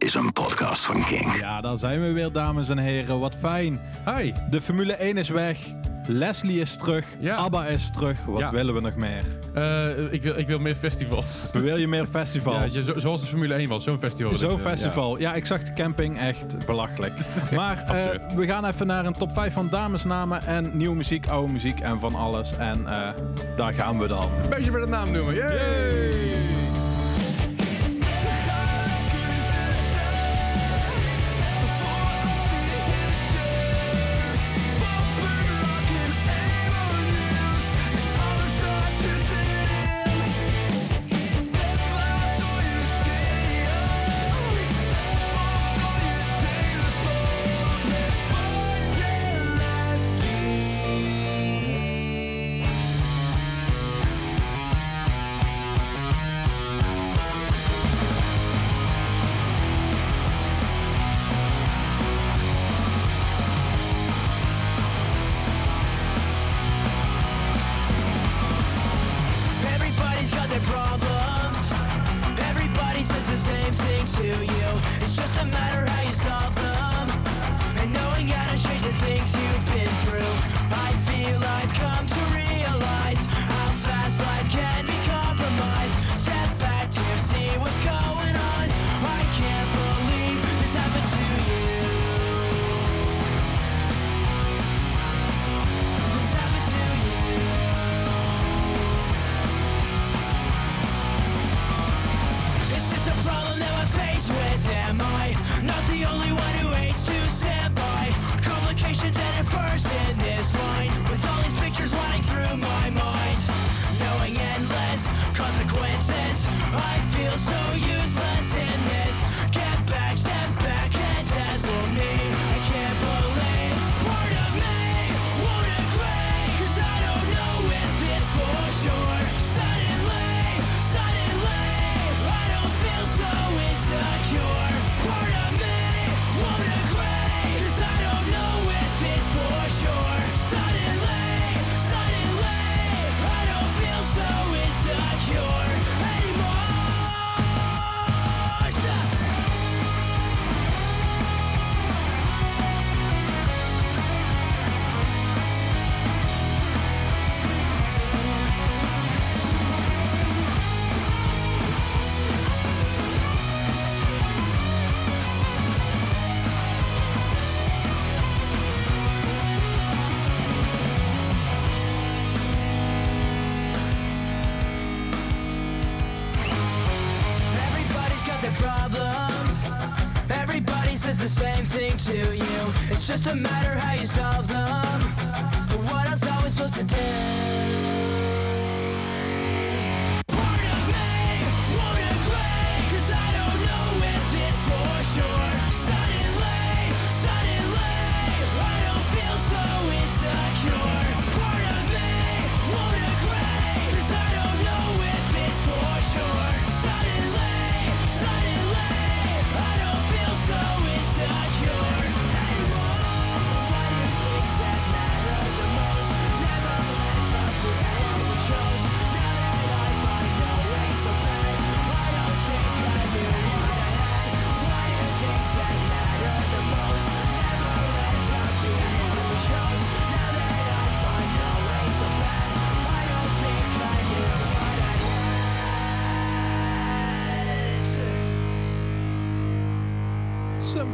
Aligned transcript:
is 0.00 0.14
een 0.14 0.32
podcast 0.32 0.84
van 0.84 1.02
King. 1.04 1.34
Ja, 1.40 1.60
daar 1.60 1.78
zijn 1.78 2.00
we 2.00 2.12
weer, 2.12 2.32
dames 2.32 2.68
en 2.68 2.78
heren. 2.78 3.18
Wat 3.20 3.34
fijn. 3.40 3.80
Hi. 4.16 4.32
De 4.50 4.60
Formule 4.60 4.92
1 4.92 5.16
is 5.16 5.28
weg. 5.28 5.58
Leslie 6.06 6.60
is 6.60 6.76
terug. 6.76 7.04
Ja. 7.18 7.36
ABBA 7.36 7.66
is 7.66 7.90
terug. 7.90 8.18
Wat 8.26 8.40
Ja. 8.40 8.50
willen 8.50 8.74
we 8.74 8.80
nog 8.80 8.94
meer? 8.96 9.24
Eh, 9.54 10.12
ik, 10.12 10.22
wil, 10.22 10.38
ik 10.38 10.46
wil 10.46 10.58
meer 10.58 10.74
festivals. 10.74 11.50
Wil 11.52 11.76
je 11.76 11.88
meer 11.88 12.00
Ja, 12.00 12.06
festivals? 12.10 12.72
zo- 12.72 12.98
zoals 12.98 13.20
de 13.20 13.26
Formule 13.26 13.54
1 13.54 13.68
was, 13.68 13.84
zo'n 13.84 13.98
festival. 13.98 14.38
Zo'n 14.38 14.58
festival. 14.58 15.18
Ja. 15.18 15.34
ik 15.34 15.46
zag 15.46 15.62
de 15.62 15.72
camping 15.72 16.18
echt 16.18 16.66
belachelijk. 16.66 17.12
Maar 17.54 17.82
eh, 17.82 18.20
we 18.36 18.46
gaan 18.46 18.64
even 18.64 18.86
naar 18.86 19.06
een 19.06 19.16
top 19.16 19.32
5 19.32 19.52
van 19.52 19.68
damesnamen 19.68 20.46
en 20.46 20.76
nieuwe 20.76 20.96
muziek, 20.96 21.28
oude 21.28 21.52
muziek 21.52 21.80
en 21.80 21.98
van 21.98 22.14
alles. 22.14 22.56
En 22.56 22.86
eh, 22.86 23.08
daar 23.56 23.72
gaan 23.74 23.98
we 23.98 24.06
dan. 24.06 24.22
Een 24.42 24.48
beetje 24.48 24.70
met 24.70 24.82
de 24.82 24.88
naam 24.88 25.10
noemen. 25.12 25.34
Yay! 25.34 25.48
Everybody's 25.50 26.39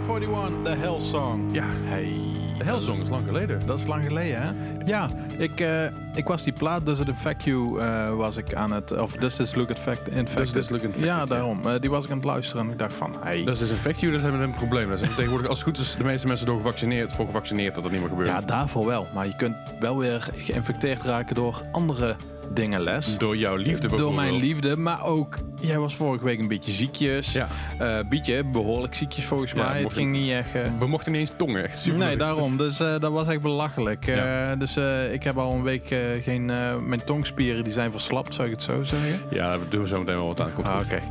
41, 0.09 0.63
The 0.63 0.71
Hell 0.71 1.01
Song. 1.01 1.49
Ja, 1.55 1.65
Hey. 1.85 2.13
de 2.59 2.65
Hellsong 2.65 3.03
is 3.03 3.09
lang 3.09 3.27
geleden. 3.27 3.67
Dat 3.67 3.79
is 3.79 3.87
lang 3.87 4.05
geleden, 4.07 4.43
hè? 4.43 4.51
Ja, 4.85 5.09
ik, 5.39 5.61
eh, 5.61 5.85
ik 6.15 6.27
was 6.27 6.43
die 6.43 6.53
plaat, 6.53 6.87
dus 6.87 6.99
de 6.99 7.15
You 7.45 7.81
eh, 7.81 8.15
was 8.15 8.37
ik 8.37 8.55
aan 8.55 8.73
het... 8.73 8.99
Of 8.99 9.13
This 9.13 9.41
Is 9.41 9.55
Look 9.55 9.71
at 9.71 9.79
Fact 9.79 10.09
Infected. 10.09 10.53
This 10.53 10.69
Look 10.69 10.81
Infected, 10.83 11.07
Ja, 11.07 11.17
ja. 11.19 11.25
daarom. 11.25 11.67
Eh, 11.67 11.81
die 11.81 11.91
was 11.91 12.05
ik 12.05 12.11
aan 12.11 12.17
het 12.17 12.27
luisteren 12.27 12.67
en 12.67 12.73
ik 12.73 12.79
dacht 12.79 12.93
van... 12.95 13.17
Hey, 13.21 13.45
Dat 13.45 13.55
is 13.55 13.61
dus 13.61 13.71
infectie, 13.71 14.11
dat 14.11 14.23
is 14.23 14.27
een 14.29 14.53
probleem. 14.55 14.89
Dat 14.89 15.01
is 15.01 15.09
tegenwoordig, 15.15 15.49
als 15.49 15.59
het 15.59 15.69
goed 15.69 15.79
is, 15.79 15.95
de 15.97 16.05
meeste 16.05 16.27
mensen 16.27 16.47
door 16.47 16.57
gevaccineerd, 16.57 17.13
voor 17.13 17.27
gevaccineerd 17.27 17.75
dat 17.75 17.83
dat 17.83 17.93
niet 17.93 18.01
meer 18.01 18.11
gebeurt. 18.11 18.29
ja, 18.29 18.41
daarvoor 18.41 18.87
wel. 18.87 19.07
Maar 19.15 19.27
je 19.27 19.37
kunt 19.37 19.57
wel 19.81 19.97
weer 19.99 20.29
geïnfecteerd 20.35 21.03
raken 21.03 21.35
door 21.35 21.63
andere 21.73 22.17
dingen, 22.55 22.81
Les. 22.81 23.19
Door 23.19 23.37
jouw 23.37 23.57
liefde 23.57 23.89
Door 23.89 23.97
bijvoorbeeld. 23.97 24.15
mijn 24.31 24.35
liefde, 24.41 24.77
maar 24.77 25.05
ook... 25.05 25.39
Jij 25.61 25.79
was 25.79 25.97
vorige 25.97 26.25
week 26.25 26.39
een 26.39 26.49
beetje 26.49 26.71
ziekjes. 26.73 27.33
Ja. 27.33 27.49
Eh 27.79 27.99
Bietje, 28.09 28.45
behoorlijk 28.45 28.95
ziekjes 28.95 29.25
volgens 29.25 29.53
Ja, 29.53 29.69
mij. 29.69 29.83
Het 29.83 29.93
ging 29.93 30.13
niet 30.13 30.31
echt... 30.31 30.55
eh, 30.55 30.63
We 30.79 30.87
mochten 30.87 31.13
niet 31.13 31.21
eens 31.21 31.33
tongen, 31.37 31.65
echt 31.65 31.79
super. 31.79 31.99
Nee, 31.99 32.17
daarom. 32.17 32.57
Dus 32.57 32.81
eh, 32.81 32.99
dat 32.99 33.13
was 33.13 33.27
echt 33.29 33.41
belachelijk. 33.41 34.07
Ja. 34.07 34.57
dus 34.57 34.77
ik 35.13 35.23
heb 35.23 35.39
al 35.39 35.53
een 35.53 35.63
week 35.63 35.95
geen... 36.23 36.45
mijn 36.89 37.05
tongspieren 37.05 37.65
die 37.65 37.73
zijn 37.73 37.91
verslapt, 37.91 38.35
zou 38.35 38.47
ik 38.49 38.53
het 38.55 38.63
zo 38.63 38.83
zeggen? 38.83 39.21
Ja, 39.31 39.59
we 39.59 39.69
doen 39.69 39.87
zo 39.87 39.99
meteen 39.99 40.17
wel 40.17 40.27
wat 40.27 40.41
aan. 40.41 40.53
Komt 40.53 40.67
Ah, 40.69 40.81
oké. 40.85 41.03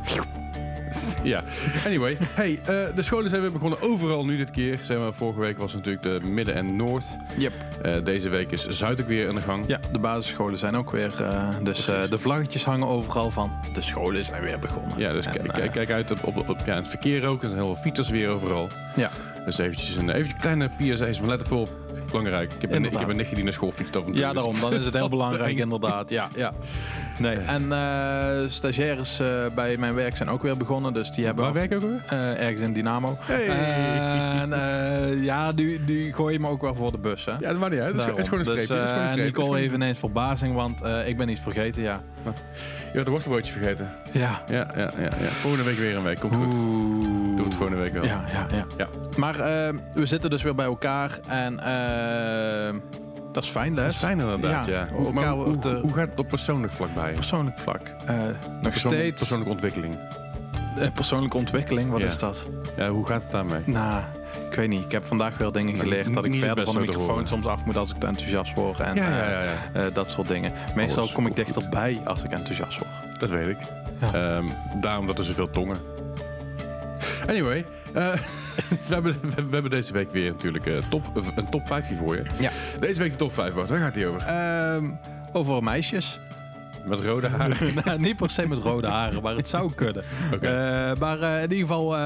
ja, 1.22 1.42
anyway. 1.84 2.16
Hey, 2.34 2.58
eh, 2.60 2.66
de 2.94 3.02
scholen 3.02 3.30
zijn 3.30 3.40
weer 3.42 3.52
begonnen 3.52 3.82
overal 3.82 4.24
nu 4.24 4.36
dit 4.36 4.50
keer. 4.50 4.78
Zeg 4.82 4.98
maar, 4.98 5.12
vorige 5.12 5.40
week 5.40 5.58
was 5.58 5.74
natuurlijk 5.74 6.02
de 6.02 6.20
Midden- 6.22 6.54
en 6.54 6.76
Noord. 6.76 7.16
Yep. 7.36 7.52
Eh, 7.82 8.04
deze 8.04 8.28
week 8.28 8.52
is 8.52 8.66
Zuid 8.68 9.00
ook 9.00 9.06
weer 9.08 9.28
aan 9.28 9.34
de 9.34 9.40
gang. 9.40 9.64
Ja, 9.66 9.80
de 9.92 9.98
basisscholen 9.98 10.58
zijn 10.58 10.76
ook 10.76 10.90
weer. 10.90 11.22
eh, 11.22 11.48
dus 11.62 11.84
de 11.84 12.18
vlaggetjes 12.18 12.64
hangen 12.64 12.86
overal 12.88 13.30
van. 13.30 13.52
De 13.74 13.80
scholen 13.80 14.24
zijn 14.24 14.42
weer 14.42 14.58
begonnen. 14.58 14.98
Ja, 14.98 15.12
dus 15.12 15.26
kijk, 15.72 15.90
uit 15.90 16.10
op, 16.10 16.24
op, 16.36 16.48
op- 16.48 16.58
ja, 16.66 16.74
het 16.74 16.88
verkeer 16.88 17.26
ook. 17.26 17.42
Er 17.42 17.48
zijn 17.48 17.60
heel 17.62 17.74
veel 17.74 17.82
fietsers 17.82 18.08
weer 18.08 18.28
overal. 18.28 18.68
Ja, 18.96 19.10
Dus 19.44 19.58
eventjes 19.58 19.96
een 19.96 20.10
eventjes 20.10 20.40
kleine 20.40 20.70
PSA's 20.78 21.18
van 21.18 21.28
let 21.28 21.42
even 21.42 21.56
op. 21.56 21.70
Belangrijk. 22.06 22.52
Ik 22.52 22.60
heb, 22.60 22.72
een, 22.72 22.84
ik 22.84 22.98
heb 22.98 23.08
een 23.08 23.16
nichtje 23.16 23.34
die 23.34 23.44
naar 23.44 23.52
school 23.52 23.70
fietst 23.70 23.96
af 23.96 24.04
en 24.04 24.10
toe. 24.12 24.20
ja 24.20 24.32
dus- 24.32 24.42
daarom. 24.42 24.60
Dan 24.60 24.72
is 24.72 24.84
het 24.84 24.94
heel 24.94 25.08
belangrijk 25.18 25.56
inderdaad. 25.58 26.10
Ja, 26.10 26.28
ja. 26.34 26.52
Nee. 27.18 27.36
En 27.36 27.72
eh, 27.72 28.48
stagiaires 28.48 29.20
eh, 29.20 29.28
bij 29.54 29.76
mijn 29.76 29.94
werk 29.94 30.16
zijn 30.16 30.28
ook 30.28 30.42
weer 30.42 30.56
begonnen. 30.56 30.92
Dus 30.94 31.10
die 31.10 31.24
hebben 31.24 31.44
Waar 31.44 31.52
af- 31.52 31.58
werk 31.58 31.70
je 31.70 31.76
ook 31.76 31.82
alweer? 31.82 32.02
eh, 32.06 32.44
ergens 32.46 32.60
in 32.62 32.72
Dynamo. 32.72 33.16
Hey. 33.20 33.46
En 33.48 35.22
ja, 35.22 35.52
die, 35.52 35.84
die 35.84 36.12
gooien 36.12 36.40
me 36.40 36.48
ook 36.48 36.60
wel 36.60 36.74
voor 36.74 36.90
de 36.90 36.98
bus. 36.98 37.24
Hè? 37.24 37.32
Ja, 37.32 37.38
dat 37.38 37.58
maakt 37.58 37.72
niet 37.72 37.80
uit. 37.80 37.92
Het 37.92 38.00
is, 38.00 38.06
het 38.06 38.18
is 38.18 38.24
gewoon 38.28 38.38
een 38.40 38.46
Daarom. 38.46 38.64
streepje. 38.64 38.82
Dus, 38.82 38.90
gewoon 38.90 39.02
een 39.04 39.08
streepje. 39.10 39.30
Nicole 39.32 39.48
Het 39.50 39.58
is 39.60 39.64
even 39.66 39.76
ineens 39.76 39.98
verbazing, 39.98 40.54
want 40.54 40.80
ik 41.06 41.16
ben 41.16 41.28
iets 41.28 41.40
vergeten, 41.40 41.82
ja. 41.82 42.02
Je 42.92 42.96
had 42.96 43.04
de 43.04 43.10
worstenbroodjes 43.10 43.54
vergeten. 43.54 43.90
Ja. 44.12 44.42
Ja, 44.48 44.70
ja, 44.76 44.90
ja, 44.98 45.10
ja. 45.20 45.28
Volgende 45.28 45.64
week 45.64 45.76
weer 45.78 45.96
een 45.96 46.02
week. 46.02 46.20
Komt 46.20 46.34
goed. 46.34 46.54
Oeh. 46.54 47.25
Volgende 47.56 47.82
week 47.82 47.92
wel. 47.92 48.04
Ja, 48.04 48.24
ja, 48.32 48.46
ja. 48.56 48.64
Ja. 48.76 48.88
Maar 49.16 49.34
eh, 49.34 49.74
we 49.92 50.06
zitten 50.06 50.30
dus 50.30 50.42
weer 50.42 50.54
bij 50.54 50.66
elkaar 50.66 51.18
en 51.28 51.60
eh, 51.60 52.74
dat 53.32 53.44
is 53.44 53.50
fijn, 53.50 53.74
Les. 53.74 53.82
Dat 53.84 53.92
is 53.92 53.98
fijn 53.98 54.20
inderdaad, 54.20 54.66
ja. 54.66 54.72
Ja, 54.80 54.88
Hoe, 54.92 55.12
maar 55.12 55.24
elkaar 55.24 55.44
hoe, 55.44 55.54
op 55.54 55.62
de- 55.62 55.78
hoe 55.82 55.92
gaat 55.92 56.08
het 56.10 56.18
op 56.18 56.28
persoonlijk 56.28 56.72
vlak 56.72 56.94
bij 56.94 57.08
je? 57.08 57.14
Persoonlijk 57.14 57.58
vlak. 57.58 57.80
Eh, 58.06 58.14
nog 58.62 58.76
steeds 58.76 59.16
Persoonlijke 59.18 59.52
ontwikkeling. 59.52 59.96
persoonlijke 60.94 61.36
ontwikkeling, 61.36 61.90
wat 61.90 62.00
Ja. 62.00 62.06
is 62.06 62.18
dat? 62.18 62.46
Ja, 62.76 62.88
hoe 62.88 63.06
gaat 63.06 63.22
het 63.22 63.30
daarmee? 63.30 63.60
Nou, 63.64 64.02
ik 64.50 64.56
weet 64.56 64.68
niet. 64.68 64.84
Ik 64.84 64.92
heb 64.92 65.06
vandaag 65.06 65.38
wel 65.38 65.52
dingen 65.52 65.72
Nou, 65.74 65.84
geleerd 65.88 66.14
dat 66.14 66.24
ik 66.24 66.34
verder 66.34 66.64
van 66.64 66.74
de 66.74 66.80
microfoon 66.80 67.28
soms 67.28 67.46
af 67.46 67.64
moet 67.64 67.76
als 67.76 67.90
ik 67.90 67.98
te 68.00 68.06
enthousiast 68.06 68.54
word. 68.54 68.80
En 68.80 68.94
dat 69.92 70.10
soort 70.10 70.28
dingen. 70.28 70.52
Meestal 70.74 70.98
Alles 70.98 71.12
kom 71.12 71.26
ik 71.26 71.36
dichterbij 71.36 72.00
als 72.04 72.22
ik 72.22 72.30
enthousiast 72.32 72.78
word. 72.78 73.20
Dat 73.20 73.30
weet 73.30 73.48
ik. 73.48 73.58
Ehm, 74.12 74.44
daarom 74.80 75.06
dat 75.06 75.18
er 75.18 75.24
zoveel 75.24 75.50
tongen. 75.50 75.76
Anyway, 77.26 77.64
eh, 77.94 78.12
we, 78.88 78.94
hebben, 78.94 79.16
we, 79.22 79.28
we 79.34 79.52
hebben 79.52 79.70
deze 79.70 79.92
week 79.92 80.10
weer 80.10 80.30
natuurlijk 80.30 80.66
eh, 80.66 80.78
top, 80.90 81.04
een 81.36 81.48
top 81.50 81.66
5 81.66 81.88
hier 81.88 81.96
voor 81.96 82.16
je. 82.16 82.22
Ja. 82.38 82.50
Deze 82.80 83.00
week 83.00 83.10
de 83.10 83.16
top 83.16 83.34
5, 83.34 83.54
Bart. 83.54 83.68
Waar 83.68 83.78
gaat 83.78 83.94
die 83.94 84.06
over? 84.06 84.20
Ehm, 84.20 84.90
over 85.32 85.62
meisjes. 85.62 86.20
Met 86.84 87.00
rode 87.00 87.28
haren. 87.28 87.56
nou, 87.84 88.00
niet 88.00 88.16
per 88.16 88.30
se 88.30 88.48
met 88.48 88.58
rode 88.58 88.86
haren, 88.86 89.22
maar 89.22 89.36
het 89.36 89.48
zou 89.48 89.72
kunnen. 89.74 90.02
Eh, 90.40 90.50
maar 90.98 91.22
in 91.22 91.52
ieder 91.52 91.58
geval 91.66 91.96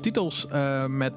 titels 0.00 0.46
met 0.88 1.12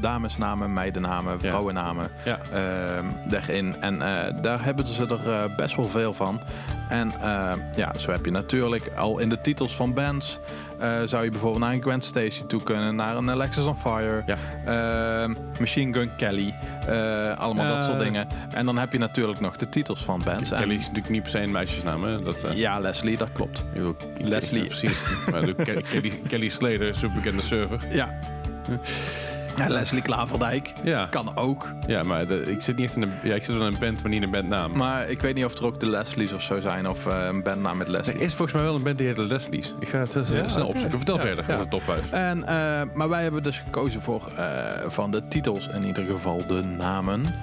damesnamen, 0.00 0.72
meidennamen, 0.72 1.40
vrouwennamen 1.40 2.10
Ja. 2.24 2.38
ehm, 2.52 3.04
daarin. 3.28 3.74
En 3.80 4.02
eh, 4.02 4.42
daar 4.42 4.64
hebben 4.64 4.86
ze 4.86 5.06
er 5.06 5.54
best 5.56 5.76
wel 5.76 5.88
veel 5.88 6.12
van. 6.12 6.40
En 6.88 7.12
ja, 7.76 7.92
zo 7.98 8.10
heb 8.10 8.24
je 8.24 8.30
natuurlijk 8.30 8.90
al 8.96 9.18
in 9.18 9.28
de 9.28 9.40
titels 9.40 9.76
van 9.76 9.94
bands. 9.94 10.38
Eh, 10.78 11.02
zou 11.04 11.24
je 11.24 11.30
bijvoorbeeld 11.30 11.62
naar 11.62 11.72
een 11.72 11.82
Gwen 11.82 12.02
Stacy 12.02 12.44
toe 12.46 12.62
kunnen, 12.62 12.94
naar 12.94 13.16
een 13.16 13.30
Alexis 13.30 13.64
on 13.64 13.76
Fire, 13.76 14.22
Ja. 14.26 14.36
ehm, 15.22 15.34
Machine 15.58 15.92
Gun 15.92 16.10
Kelly, 16.16 16.54
eh, 16.88 17.38
allemaal 17.38 17.66
dat 17.68 17.76
Eh. 17.78 17.84
soort 17.84 17.98
dingen. 17.98 18.28
En 18.52 18.66
dan 18.66 18.78
heb 18.78 18.92
je 18.92 18.98
natuurlijk 18.98 19.40
nog 19.40 19.56
de 19.56 19.68
titels 19.68 20.04
van 20.04 20.22
bands. 20.24 20.50
Kelly 20.50 20.74
is 20.74 20.80
natuurlijk 20.80 21.08
niet 21.08 21.22
per 21.22 21.30
se 21.30 21.40
een 21.40 21.50
meisjesnaam, 21.50 22.04
hè? 22.04 22.16
Dat, 22.16 22.42
eh, 22.42 22.52
ja, 22.52 22.78
Leslie, 22.78 23.16
dat 23.16 23.32
klopt. 23.32 23.62
bedoel, 23.72 23.96
Leslie. 24.18 24.60
ja, 24.60 24.66
precies. 24.66 24.98
maar 25.30 25.46
de 25.46 25.54
Ke- 25.54 25.82
Kelly, 25.90 26.12
Kelly 26.28 26.48
Slater, 26.48 26.94
superbekende 26.94 27.42
server. 27.42 27.80
Ja. 27.90 28.18
Ja 29.56 29.68
Leslie 29.68 30.02
Klaverdijk. 30.02 30.72
Ja, 30.82 31.06
Kan 31.10 31.36
ook. 31.36 31.68
ja 31.86 32.02
maar 32.02 32.26
de- 32.26 32.42
ik 32.50 32.60
zit 32.60 32.76
niet 32.76 32.86
echt 32.86 32.96
in 32.96 33.02
een, 33.02 33.12
ja, 33.22 33.34
ik 33.34 33.44
zit 33.44 33.56
wel 33.56 33.66
in 33.66 33.72
een 33.72 33.78
band, 33.80 34.02
maar 34.02 34.10
niet 34.10 34.18
in 34.22 34.26
een 34.26 34.30
bandnaam. 34.32 34.76
Maar 34.76 35.08
ik 35.10 35.20
weet 35.20 35.34
niet 35.34 35.44
of 35.44 35.54
er 35.58 35.66
ook 35.66 35.80
de 35.80 35.86
Leslies 35.88 36.32
of 36.32 36.42
zo 36.42 36.60
zijn. 36.60 36.88
Of 36.88 37.06
eh, 37.06 37.24
een 37.26 37.42
bandnaam 37.42 37.76
met 37.76 37.88
Leslie. 37.88 38.14
er 38.16 38.20
is 38.22 38.34
volgens 38.34 38.52
mij 38.52 38.62
wel 38.62 38.74
een 38.74 38.82
band 38.82 38.98
die 38.98 39.06
heet 39.06 39.16
de 39.16 39.26
Leslie's. 39.26 39.74
Ik 39.80 39.88
ga 39.88 39.98
het 39.98 40.28
Ja, 40.28 40.48
snel 40.48 40.66
opzoeken. 40.66 40.96
Vertel 40.98 41.16
Ja, 41.16 41.20
verder 41.22 41.44
ja. 41.48 41.52
over 41.52 41.64
de 41.64 41.70
top 41.70 41.82
5. 41.82 42.10
En, 42.10 42.44
eh, 42.46 42.82
maar 42.94 43.08
wij 43.08 43.22
hebben 43.22 43.42
dus 43.42 43.58
gekozen 43.64 44.02
voor 44.02 44.30
eh, 44.36 44.46
van 44.86 45.10
de 45.10 45.28
titels 45.28 45.68
in 45.68 45.84
ieder 45.84 46.04
geval 46.04 46.46
de 46.46 46.62
namen. 46.62 47.34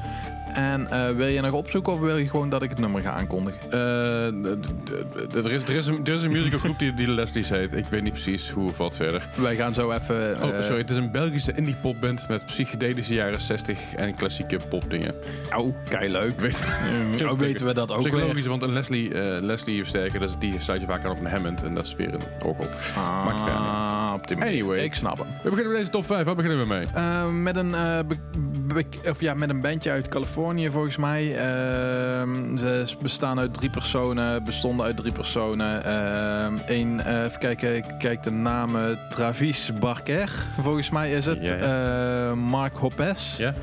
En 0.53 0.91
eh, 0.91 1.09
wil 1.15 1.27
je 1.27 1.41
nog 1.41 1.53
opzoeken 1.53 1.93
of 1.93 1.99
wil 1.99 2.17
je 2.17 2.29
gewoon 2.29 2.49
dat 2.49 2.61
ik 2.61 2.69
het 2.69 2.79
nummer 2.79 3.01
ga 3.01 3.11
aankondigen? 3.11 3.71
Eh, 3.71 4.25
er, 5.35 5.51
is, 5.51 5.63
er, 5.63 5.75
is 5.75 5.87
een, 5.87 5.99
er 6.03 6.13
is 6.13 6.23
een 6.23 6.31
musicalgroep 6.31 6.79
die, 6.79 6.93
die 6.93 7.05
de 7.05 7.11
Leslie's 7.11 7.49
heet. 7.49 7.73
Ik 7.73 7.85
weet 7.85 8.03
niet 8.03 8.11
precies 8.11 8.49
hoe 8.49 8.69
of 8.69 8.77
wat 8.77 8.95
verder. 8.95 9.29
Wij 9.35 9.55
gaan 9.55 9.73
zo 9.73 9.91
even... 9.91 10.43
Oh, 10.43 10.57
eh, 10.57 10.63
sorry. 10.63 10.77
Het 10.77 10.89
is 10.89 10.95
een 10.95 11.11
Belgische 11.11 11.53
indie 11.55 11.75
popband 11.75 12.27
met 12.27 12.45
psychedelische 12.45 13.13
jaren 13.13 13.41
60 13.41 13.93
en 13.95 14.15
klassieke 14.15 14.59
popdingen. 14.69 15.15
Oh, 15.55 15.75
kei 15.89 16.11
leuk. 16.11 16.39
Weet, 16.39 16.63
weten 17.37 17.65
we 17.65 17.73
dat 17.73 17.91
ook 17.91 18.01
weer. 18.01 18.11
Psychologisch, 18.11 18.45
want 18.45 18.61
een 18.61 18.73
Leslie, 18.73 19.13
Leslie 19.41 19.77
versterker, 19.77 20.19
dat 20.19 20.29
is, 20.29 20.35
die 20.39 20.53
sluit 20.57 20.81
je 20.81 20.87
vaak 20.87 21.05
aan 21.05 21.11
op 21.11 21.19
een 21.19 21.31
Hammond 21.31 21.63
en 21.63 21.73
dat 21.73 21.85
is 21.85 21.95
weer 21.95 22.13
een 22.13 22.21
orgel. 22.45 22.65
Maakt 22.95 23.41
verder 23.41 23.59
niet 23.59 23.69
Ah. 23.69 24.47
Anyway. 24.47 24.83
Ik 24.83 24.93
snap 24.93 25.17
hem. 25.17 25.27
We 25.43 25.49
beginnen 25.49 25.67
met 25.67 25.77
deze 25.77 25.91
top 25.91 26.05
5. 26.05 26.25
Waar 26.25 26.35
beginnen 26.35 26.59
we 26.59 26.65
mee? 26.65 26.87
Met, 27.31 27.55
een, 27.55 27.75
of 29.09 29.19
ja, 29.21 29.33
met 29.33 29.49
een 29.49 29.61
bandje 29.61 29.91
uit 29.91 30.07
Californië 30.07 30.69
volgens 30.69 30.97
mij. 30.97 31.35
Ehm, 31.37 32.57
ze 32.57 32.95
bestaan 33.01 33.39
uit 33.39 33.53
drie 33.53 33.69
personen, 33.69 34.43
bestonden 34.43 34.85
uit 34.85 34.97
drie 34.97 35.11
personen. 35.11 35.83
Ehm 35.85 36.57
Eén, 36.67 36.99
eh, 36.99 37.23
even 37.23 37.39
kijken, 37.39 37.75
ik 37.75 37.85
kijk 37.99 38.23
de 38.23 38.31
namen. 38.31 38.99
Travis 39.09 39.71
Barker, 39.79 40.45
volgens 40.49 40.89
mij 40.89 41.11
is 41.11 41.25
het. 41.25 41.47
Ja, 41.47 41.55
Eh, 41.55 42.33
Mark 42.33 42.77
Hoppes. 42.77 43.35
Ja? 43.37 43.53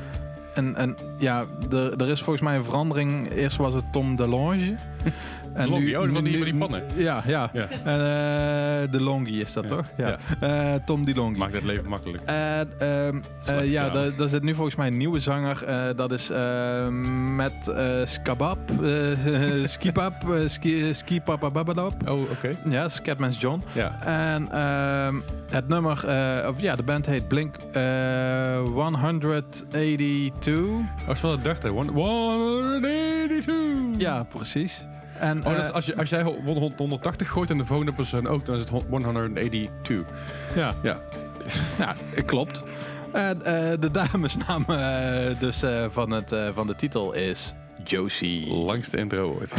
En, 0.53 0.75
en 0.75 0.97
ja, 1.17 1.43
er, 1.71 2.01
er 2.01 2.09
is 2.09 2.21
volgens 2.21 2.45
mij 2.45 2.55
een 2.55 2.63
verandering. 2.63 3.31
Eerst 3.31 3.57
was 3.57 3.73
het 3.73 3.91
Tom 3.91 4.15
DeLonge. 4.15 4.75
En 5.59 5.65
DeLonge, 5.65 5.99
oh, 5.99 6.13
van 6.13 6.23
die- 6.23 6.35
van 6.37 6.45
die 6.45 6.55
pannen. 6.55 6.83
Ja, 6.95 7.21
ja. 7.25 7.49
Ja. 7.53 7.67
En, 7.83 7.99
eh, 8.85 8.91
DeLonge 8.91 9.29
is 9.29 9.53
dat 9.53 9.63
Ja, 9.63 9.69
toch? 9.69 9.85
Ja. 9.97 10.17
ja. 10.39 10.73
Eh, 10.73 10.79
Tom 10.85 11.05
DeLonge. 11.05 11.37
Maakt 11.37 11.53
het 11.53 11.63
leven 11.63 11.89
makkelijk. 11.89 12.23
Ehm, 12.25 12.65
eh, 13.45 13.71
ja, 13.71 13.89
daar, 13.89 14.15
daar 14.17 14.29
zit 14.29 14.43
nu 14.43 14.53
volgens 14.55 14.75
mij 14.75 14.87
een 14.87 14.97
nieuwe 14.97 15.19
zanger. 15.19 15.63
dat 15.95 16.11
is 16.11 16.29
eh, 16.29 16.87
met 17.35 17.67
eh 17.67 17.85
Skabab. 18.05 18.57
Skipap. 19.65 20.13
Ski. 20.47 20.93
Oh, 22.07 22.31
oké. 22.31 22.55
Ja, 22.69 22.89
Scatman's 22.89 23.39
John. 23.41 23.63
Ja. 23.73 23.99
En 24.03 24.51
ehm, 24.51 25.15
het 25.49 25.67
nummer, 25.67 25.91
of 26.47 26.61
ja, 26.61 26.75
de 26.75 26.83
band 26.83 27.05
heet 27.05 27.27
Blink 27.27 27.55
eh 27.71 28.57
182. 28.73 30.57
Oh, 31.07 31.15
de 31.31 31.37
30. 31.41 31.71
One- 31.71 31.91
182. 31.91 33.55
Ja, 33.97 34.23
precies. 34.23 34.85
En, 35.19 35.45
Oh, 35.45 35.53
dat 35.55 35.63
is 35.63 35.67
eh, 35.67 35.75
als, 35.75 35.85
je, 35.85 35.97
als 35.97 36.09
jij 36.09 36.23
180 36.77 37.29
gooit 37.29 37.49
en 37.49 37.57
de 37.57 37.65
volgende 37.65 37.93
persoon 37.93 38.27
ook, 38.27 38.45
dan 38.45 38.55
is 38.55 38.61
het 38.61 38.69
182. 38.69 39.69
ja, 40.55 40.75
Ja. 40.83 40.99
ja, 41.79 41.95
klopt. 42.25 42.63
En 43.11 43.41
eh, 43.41 43.79
de 43.79 43.91
damesnaam 43.91 44.65
eh, 44.67 45.39
dus, 45.39 45.63
van, 45.89 46.11
het, 46.11 46.35
van 46.53 46.67
de 46.67 46.75
titel 46.75 47.13
is 47.13 47.53
Josie. 47.83 48.53
Langste 48.53 48.97
intro 48.97 49.37
ooit. 49.39 49.55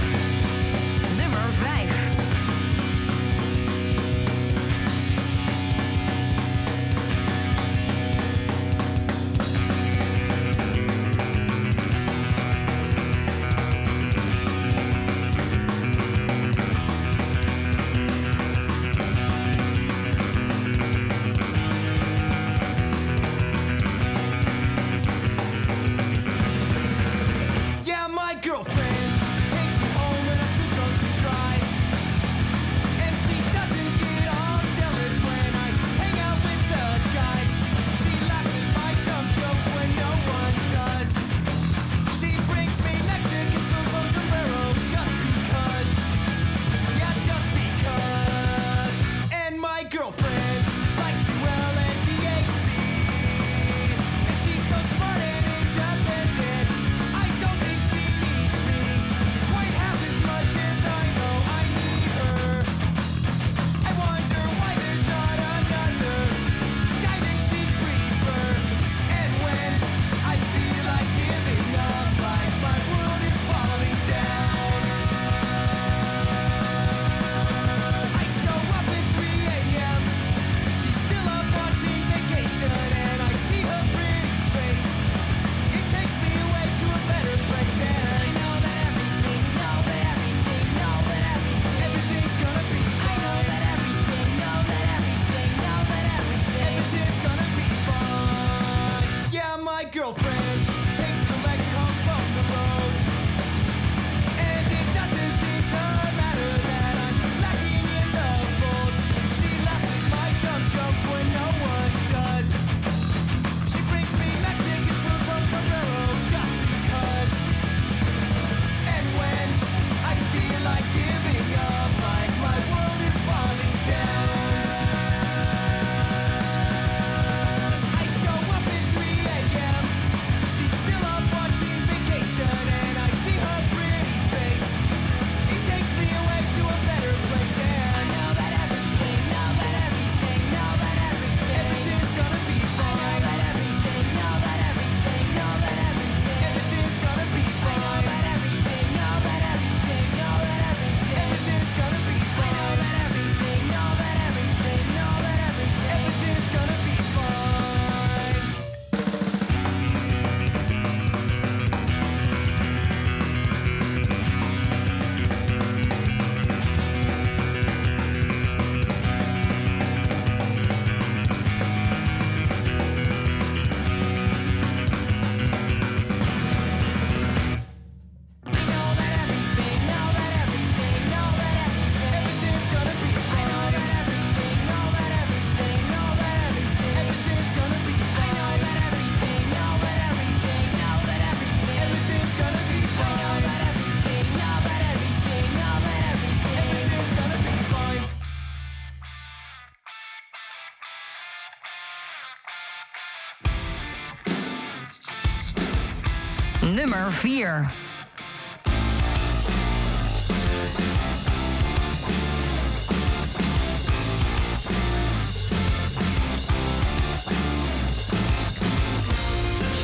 4. 207.11 207.71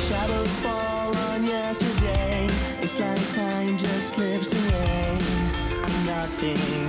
Shadows 0.07 0.55
fall 0.57 1.15
on 1.15 1.45
yesterday. 1.45 2.47
It's 2.81 2.99
like 2.99 3.33
time 3.33 3.77
just 3.77 4.13
slips 4.13 4.53
away. 4.53 5.19
I'm 5.83 6.05
nothing. 6.05 6.86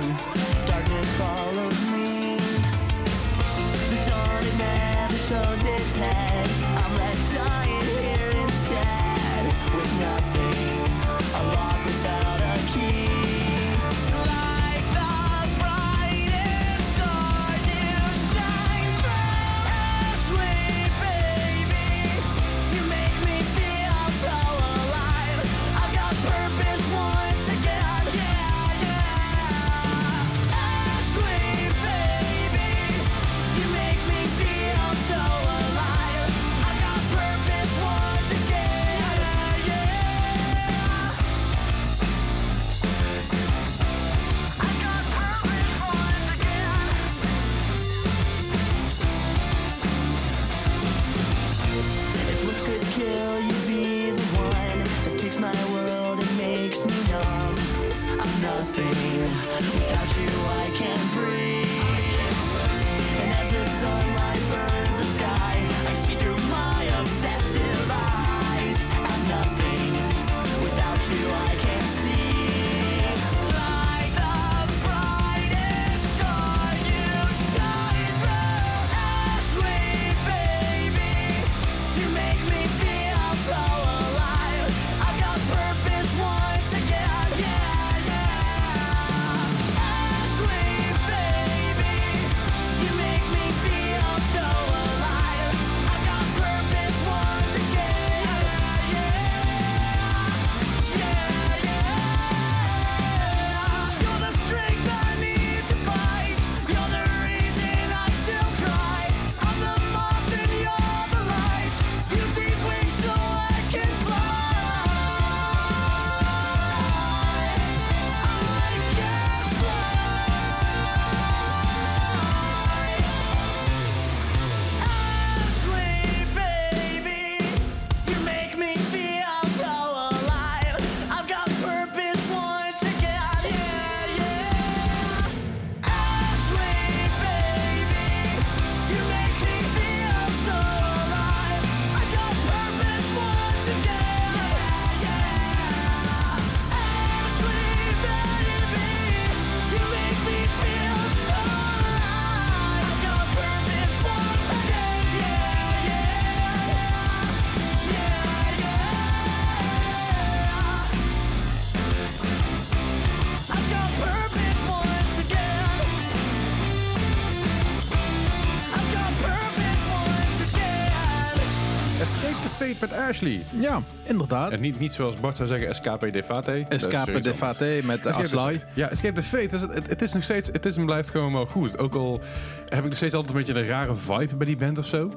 Ashley. 172.93 173.43
Ja, 173.49 173.81
inderdaad. 174.03 174.51
En 174.51 174.61
niet, 174.61 174.79
niet 174.79 174.93
zoals 174.93 175.19
Bart 175.19 175.35
zou 175.35 175.47
zeggen, 175.47 175.67
Escape 175.67 176.09
de 176.11 176.23
Fate. 176.23 176.65
Dat 176.69 176.83
Escape 176.83 177.19
de. 177.19 177.33
Fate 177.33 177.79
met 177.83 178.03
de 178.03 178.13
Aslai. 178.13 178.61
Ja, 178.73 178.89
Escape 178.89 179.13
the 179.13 179.21
Fate. 179.23 179.55
Het, 179.73 179.87
het 179.89 180.01
is 180.01 180.13
nog 180.13 180.23
steeds, 180.23 180.49
het 180.51 180.65
is 180.65 180.77
en 180.77 180.85
blijft 180.85 181.09
gewoon 181.09 181.33
wel 181.33 181.45
goed. 181.45 181.77
Ook 181.77 181.95
al 181.95 182.21
heb 182.69 182.79
ik 182.79 182.85
nog 182.85 182.95
steeds 182.95 183.13
altijd 183.13 183.33
een 183.35 183.39
beetje 183.45 183.61
een 183.61 183.67
rare 183.67 183.95
vibe 183.95 184.35
bij 184.35 184.45
die 184.45 184.55
band 184.57 184.77
of 184.77 184.85
zo. 184.85 185.11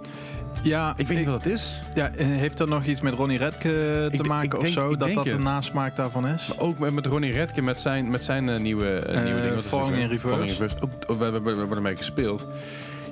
Ja, 0.62 0.94
Ik 0.96 1.06
weet 1.06 1.16
niet 1.18 1.26
wat 1.26 1.44
het 1.44 1.52
is. 1.52 1.82
Ja, 1.94 2.10
eh, 2.14 2.26
heeft 2.26 2.58
dat 2.58 2.68
nog 2.68 2.84
iets 2.84 3.00
met 3.00 3.14
Ronnie 3.14 3.38
Redke 3.38 3.58
te 3.62 4.08
Ik- 4.10 4.26
maken 4.26 4.44
ik 4.46 4.54
of 4.56 4.62
denk- 4.62 4.74
zo? 4.74 4.88
Dat 4.88 5.00
denk 5.00 5.14
dat 5.14 5.24
de 5.24 5.38
nasmaak 5.38 5.96
daarvan 5.96 6.26
is? 6.26 6.46
Maar 6.48 6.58
ook 6.58 6.78
met, 6.78 6.92
met 6.92 7.06
Ronnie 7.06 7.32
Redke, 7.32 7.62
met 7.62 7.80
zijn, 7.80 8.10
met 8.10 8.24
zijn 8.24 8.48
eh, 8.48 8.60
nieuwe, 8.60 8.88
eh, 8.96 9.22
nieuwe 9.24 9.40
ding. 9.40 9.54
Wat 9.54 9.64
is 9.64 9.70
Falling 9.70 9.86
het 9.94 9.96
ook 9.96 10.02
in? 10.04 10.10
Reverse. 10.10 10.28
Falling 10.28 10.50
in 10.50 10.56
Reverse. 10.58 10.76
Ook, 10.82 11.18
we, 11.18 11.30
we, 11.30 11.40
we 11.42 11.48
hebben 11.58 11.76
ermee 11.76 11.96
gespeeld. 11.96 12.46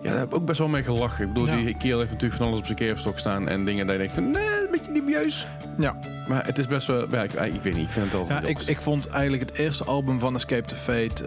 Ja, 0.03 0.11
daar 0.11 0.19
heb 0.19 0.29
ik 0.29 0.35
ook 0.35 0.45
best 0.45 0.59
wel 0.59 0.69
mee 0.69 0.83
gelachen. 0.83 1.25
Ik 1.27 1.33
bedoel, 1.33 1.49
Ja. 1.49 1.57
die 1.57 1.77
kerel 1.77 1.99
heeft 1.99 2.11
natuurlijk 2.13 2.39
van 2.41 2.47
alles 2.47 2.59
op 2.59 2.65
zijn 2.67 2.79
keerstok 2.79 3.19
staan. 3.19 3.49
En 3.49 3.65
dingen 3.65 3.85
dat 3.87 3.95
je 3.95 4.01
denkt 4.01 4.15
van, 4.15 4.31
nee, 4.31 4.43
een 4.49 4.69
beetje 4.71 4.93
dubieus. 4.93 5.47
Ja, 5.81 5.95
Maar 6.29 6.47
het 6.47 6.59
is 6.59 6.67
best 6.67 6.87
wel, 6.87 7.07
ja, 7.11 7.23
ik, 7.23 7.33
ik 7.33 7.63
weet 7.63 7.75
niet, 7.75 7.85
ik 7.85 7.91
vind 7.91 8.07
het 8.07 8.15
altijd 8.15 8.43
ja 8.43 8.49
ik, 8.49 8.63
ik 8.63 8.81
vond 8.81 9.09
eigenlijk 9.09 9.51
het 9.51 9.59
eerste 9.59 9.85
album 9.85 10.19
van 10.19 10.35
Escape 10.35 10.69
the 10.69 10.75
Fate... 10.75 11.25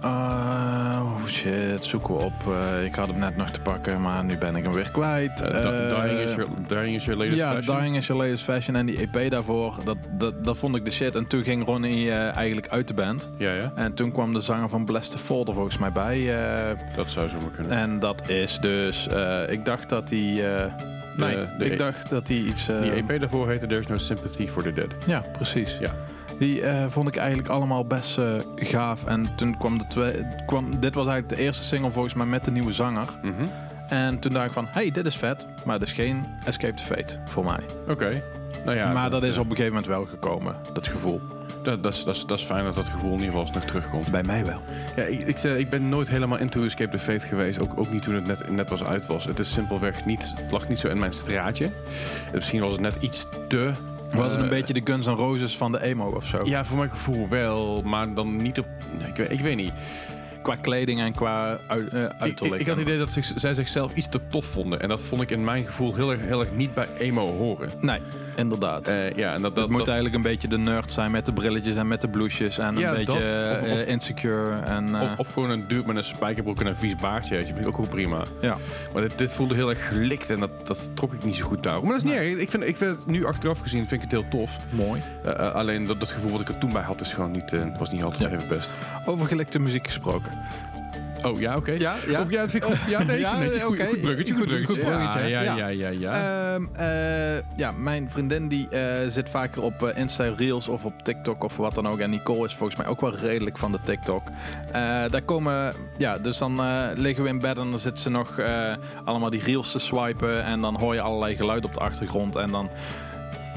ah, 0.00 1.00
oh 1.02 1.26
shit, 1.26 1.84
zoeken 1.84 2.16
we 2.16 2.22
op. 2.22 2.32
Eh, 2.46 2.84
ik 2.84 2.94
had 2.94 3.06
hem 3.06 3.18
net 3.18 3.36
nog 3.36 3.50
te 3.50 3.60
pakken, 3.60 4.00
maar 4.00 4.24
nu 4.24 4.38
ben 4.38 4.56
ik 4.56 4.62
hem 4.62 4.72
weer 4.72 4.90
kwijt. 4.90 5.40
Eh, 5.40 5.62
Dying, 6.02 6.18
is 6.18 6.34
your, 6.34 6.50
Dying 6.68 6.94
is 6.94 7.04
your 7.04 7.20
latest 7.20 7.38
ja, 7.38 7.52
fashion. 7.52 7.78
Dying 7.78 7.96
is 7.96 8.06
Your 8.06 8.22
Latest 8.22 8.44
Fashion 8.44 8.76
en 8.76 8.86
die 8.86 9.08
EP 9.10 9.30
daarvoor, 9.30 9.78
dat, 9.84 9.96
dat, 10.18 10.44
dat 10.44 10.58
vond 10.58 10.76
ik 10.76 10.84
de 10.84 10.90
shit. 10.90 11.14
En 11.14 11.26
toen 11.26 11.42
ging 11.42 11.64
Ronnie 11.64 12.12
eigenlijk 12.12 12.68
uit 12.68 12.88
de 12.88 12.94
band. 12.94 13.30
Ja, 13.38 13.52
ja, 13.52 13.72
En 13.74 13.94
toen 13.94 14.12
kwam 14.12 14.32
de 14.32 14.40
zanger 14.40 14.68
van 14.68 14.84
Bless 14.84 15.08
the 15.08 15.18
Fall 15.18 15.44
er 15.46 15.54
volgens 15.54 15.78
mij 15.78 15.92
bij. 15.92 16.36
dat 16.96 17.10
zou 17.10 17.28
zomaar 17.28 17.50
kunnen. 17.50 17.78
en 17.78 17.98
dat 17.98 18.28
is 18.28 18.58
dus, 18.60 19.08
ik 19.48 19.64
dacht 19.64 19.88
dat 19.88 20.10
hij... 20.10 20.44
eh, 21.12 21.18
nee, 21.18 21.46
de 21.58 21.64
ik 21.64 21.72
E- 21.72 21.76
dacht 21.76 22.08
dat 22.10 22.28
hij 22.28 22.36
iets... 22.36 22.68
eh, 22.68 22.80
Die 22.80 22.92
EP 22.92 23.20
daarvoor 23.20 23.48
heette 23.48 23.66
There's 23.66 23.86
No 23.86 23.96
Sympathy 23.96 24.48
for 24.48 24.62
the 24.62 24.72
Dead. 24.72 24.94
Ja, 25.06 25.24
precies. 25.32 25.76
Ja. 25.80 25.90
Die 26.38 26.62
eh, 26.62 26.84
vond 26.88 27.08
ik 27.08 27.16
eigenlijk 27.16 27.48
allemaal 27.48 27.84
best 27.84 28.18
eh, 28.18 28.34
gaaf. 28.56 29.04
En 29.04 29.28
toen 29.36 29.56
kwam 29.58 29.78
de 29.78 29.84
twee, 29.88 30.12
kwam, 30.46 30.80
dit 30.80 30.94
was 30.94 31.06
eigenlijk 31.06 31.36
de 31.38 31.44
eerste 31.44 31.62
single 31.62 31.90
volgens 31.90 32.14
mij 32.14 32.26
met 32.26 32.44
de 32.44 32.50
nieuwe 32.50 32.72
zanger. 32.72 33.08
Mhm. 33.22 33.32
En 33.88 34.18
toen 34.18 34.32
dacht 34.32 34.46
ik 34.46 34.52
van, 34.52 34.66
hey, 34.70 34.90
dit 34.90 35.06
is 35.06 35.16
vet. 35.16 35.46
Maar 35.64 35.74
het 35.78 35.82
is 35.88 35.92
geen 35.92 36.24
Escape 36.44 36.74
the 36.74 36.82
Fate 36.82 37.16
voor 37.24 37.44
mij. 37.44 37.60
Oké. 37.88 38.22
Nou 38.64 38.76
ja, 38.76 38.92
maar 38.92 39.10
dat 39.10 39.22
is 39.22 39.34
eh, 39.34 39.38
op 39.40 39.44
een 39.50 39.56
gegeven 39.56 39.68
moment 39.74 39.86
wel 39.86 40.04
gekomen, 40.04 40.54
dat 40.72 40.88
gevoel. 40.88 41.20
Dat, 41.62 41.82
dat, 41.82 41.92
is, 41.94 42.04
dat, 42.04 42.14
is, 42.16 42.26
dat 42.26 42.38
is 42.38 42.44
fijn 42.44 42.64
dat 42.64 42.74
dat 42.74 42.88
gevoel 42.88 43.12
in 43.12 43.18
ieder 43.18 43.38
geval 43.38 43.54
nog 43.54 43.64
terugkomt. 43.64 44.08
Bij 44.10 44.22
mij 44.22 44.44
wel. 44.44 44.60
Ja, 44.96 45.02
ik, 45.02 45.20
ik, 45.20 45.38
eh, 45.38 45.58
ik 45.58 45.70
ben 45.70 45.88
nooit 45.88 46.08
helemaal 46.10 46.38
into 46.38 46.64
Escape 46.64 46.90
the 46.90 46.98
Fate 46.98 47.26
geweest. 47.26 47.58
Ook, 47.60 47.78
ook 47.78 47.90
niet 47.92 48.02
toen 48.02 48.14
het 48.14 48.26
net, 48.26 48.50
net 48.50 48.66
pas 48.66 48.84
uit 48.84 49.06
was. 49.06 49.24
Het 49.24 49.38
is 49.38 49.52
simpelweg 49.52 50.04
niet... 50.04 50.34
Het 50.36 50.50
lag 50.52 50.68
niet 50.68 50.78
zo 50.78 50.88
in 50.88 50.98
mijn 50.98 51.12
straatje. 51.12 51.64
Eh, 51.64 52.32
Misschien 52.32 52.60
was 52.60 52.72
het 52.72 52.80
net 52.80 52.94
iets 53.00 53.26
te... 53.48 53.70
Was 54.14 54.26
het 54.30 54.36
eh, 54.36 54.42
een 54.42 54.48
beetje 54.48 54.74
de 54.74 54.80
Guns 54.84 55.06
N' 55.06 55.10
Roses 55.10 55.56
van 55.56 55.72
de 55.72 55.82
emo 55.82 56.10
of 56.10 56.24
zo? 56.26 56.42
Ja, 56.44 56.64
voor 56.64 56.78
mijn 56.78 56.90
gevoel 56.90 57.28
wel. 57.28 57.82
Maar 57.82 58.14
dan 58.14 58.36
niet 58.36 58.58
op... 58.58 58.66
ik, 59.08 59.16
weet, 59.16 59.30
ik 59.30 59.40
weet 59.40 59.56
niet. 59.56 59.72
qua 60.42 60.56
kleding 60.56 61.00
en 61.00 61.14
qua 61.14 61.58
uit, 61.66 61.88
eh, 61.88 62.02
Ik, 62.02 62.10
uiterlijk. 62.18 62.54
ik, 62.54 62.60
ik 62.60 62.66
had 62.66 62.76
het 62.76 62.86
idee 62.86 62.98
dat 62.98 63.12
zich, 63.12 63.32
zij 63.34 63.54
zichzelf 63.54 63.94
iets 63.94 64.08
te 64.08 64.20
tof 64.28 64.44
vonden. 64.44 64.80
En 64.80 64.88
dat 64.88 65.00
vond 65.00 65.22
ik 65.22 65.30
in 65.30 65.44
mijn 65.44 65.64
gevoel 65.66 65.94
heel 65.94 66.10
erg, 66.10 66.20
heel 66.20 66.40
erg 66.40 66.52
niet 66.56 66.74
bij 66.74 66.86
emo 66.98 67.36
horen. 67.36 67.70
Nee, 67.80 68.00
inderdaad. 68.36 68.88
Eh, 68.88 69.10
ja, 69.12 69.34
en 69.34 69.42
dat, 69.42 69.54
dat, 69.54 69.62
het 69.62 69.68
moet 69.68 69.78
dat- 69.78 69.88
eigenlijk 69.88 70.16
een 70.16 70.22
beetje 70.22 70.48
de 70.48 70.58
nerd 70.58 70.92
zijn 70.92 71.10
met 71.10 71.26
de 71.26 71.32
brilletjes 71.32 71.76
en 71.76 71.86
met 71.88 72.00
de 72.00 72.08
blouses. 72.08 72.58
En 72.58 72.76
Ja, 72.78 72.88
een 72.90 72.94
beetje 72.96 73.12
dat. 73.12 73.60
Of- 73.60 73.68
eh, 73.68 73.72
of- 73.72 73.84
insecure. 73.86 74.58
En, 74.60 74.94
eh, 74.94 75.02
of, 75.02 75.18
of 75.18 75.32
gewoon 75.32 75.50
een 75.50 75.64
dude 75.68 75.86
met 75.86 75.96
een 75.96 76.04
spijkerbroek 76.04 76.60
en 76.60 76.66
een 76.66 76.76
vies 76.76 76.96
baardje. 76.96 77.36
je, 77.36 77.46
vind 77.46 77.58
ik 77.58 77.66
ook 77.66 77.76
wel 77.76 77.86
prima. 77.86 78.22
ja. 78.40 78.56
Maar 78.92 79.02
dit, 79.02 79.18
dit 79.18 79.32
voelde 79.32 79.54
heel 79.54 79.68
erg 79.70 79.88
gelikt 79.88 80.30
en 80.30 80.40
dat, 80.40 80.66
dat 80.66 80.90
trok 80.94 81.12
ik 81.12 81.24
niet 81.24 81.36
zo 81.36 81.46
goed 81.46 81.62
daar. 81.62 81.72
Maar 81.82 81.92
dat 81.92 81.96
is 81.96 82.02
niet 82.02 82.12
erg. 82.12 82.28
Ik 82.28 82.50
vind, 82.50 82.62
ik 82.64 82.76
vind 82.76 82.96
het 82.96 83.06
nu 83.06 83.24
achteraf 83.26 83.58
gezien 83.60 83.86
vind 83.86 84.02
ik 84.02 84.10
het 84.10 84.20
heel 84.20 84.28
tof. 84.40 84.58
Mooi. 84.70 85.02
Eh, 85.24 85.32
eh, 85.32 85.52
alleen 85.54 85.86
dat, 85.86 86.00
dat 86.00 86.10
gevoel 86.10 86.30
wat 86.32 86.40
ik 86.40 86.48
er 86.48 86.58
toen 86.58 86.72
bij 86.72 86.82
had 86.82 87.00
is 87.00 87.12
gewoon 87.12 87.30
niet, 87.30 87.52
eh, 87.52 87.78
was 87.78 87.90
niet 87.90 88.02
altijd 88.02 88.30
Ja. 88.30 88.36
even 88.36 88.48
best. 88.48 88.72
Over 89.06 89.26
gelikte 89.26 89.58
muziek 89.58 89.86
gesproken. 89.86 90.30
Oh 91.22 91.40
ja, 91.40 91.56
oké. 91.56 91.72
Ja, 91.72 91.94
ja. 92.08 92.20
Of, 92.20 92.30
ja, 92.30 92.40
dat 92.40 92.50
vind 92.50 92.64
ik 92.64 92.70
goed. 92.70 92.90
Ja, 92.90 93.02
nee, 93.02 93.20
Ja, 93.26 93.38
netjes. 93.38 93.62
Goed, 93.62 93.82
goed 93.88 94.00
bruggetje, 94.00 94.34
goed 94.34 94.50
Goed- 94.50 94.64
goed 94.64 94.80
bruggetje. 94.80 95.28
Ja, 95.28 95.40
ja, 95.40 95.56
ja. 95.56 95.66
ja, 95.68 95.88
ja. 95.88 96.54
Ehm, 96.54 96.64
eh, 96.76 97.56
ja, 97.56 97.70
mijn 97.70 98.10
vriendin 98.10 98.48
die 98.48 98.68
eh, 98.68 99.08
zit 99.10 99.28
vaker 99.28 99.62
op 99.62 99.82
eh, 99.82 99.98
Insta 99.98 100.32
Reels 100.36 100.68
of 100.68 100.84
op 100.84 101.02
TikTok 101.02 101.44
of 101.44 101.56
wat 101.56 101.74
dan 101.74 101.88
ook. 101.88 101.98
En 101.98 102.10
Nicole 102.10 102.44
is 102.44 102.54
volgens 102.54 102.78
mij 102.78 102.86
ook 102.88 103.00
wel 103.00 103.14
redelijk 103.14 103.58
van 103.58 103.72
de 103.72 103.78
TikTok. 103.84 104.22
Daar 105.10 105.22
komen, 105.22 105.74
ja, 105.98 106.18
dus 106.18 106.38
dan 106.38 106.60
liggen 106.96 107.22
we 107.24 107.28
in 107.30 107.40
bed 107.40 107.58
en 107.58 107.70
dan 107.70 107.78
zitten 107.78 108.02
ze 108.02 108.10
nog 108.10 108.40
allemaal 109.04 109.30
die 109.30 109.42
Reels 109.42 109.72
te 109.72 109.78
swipen. 109.78 110.44
En 110.44 110.60
dan 110.60 110.78
hoor 110.78 110.94
je 110.94 111.00
allerlei 111.00 111.36
geluiden 111.36 111.68
op 111.70 111.74
de 111.74 111.80
achtergrond. 111.80 112.36
En 112.36 112.50
dan 112.50 112.70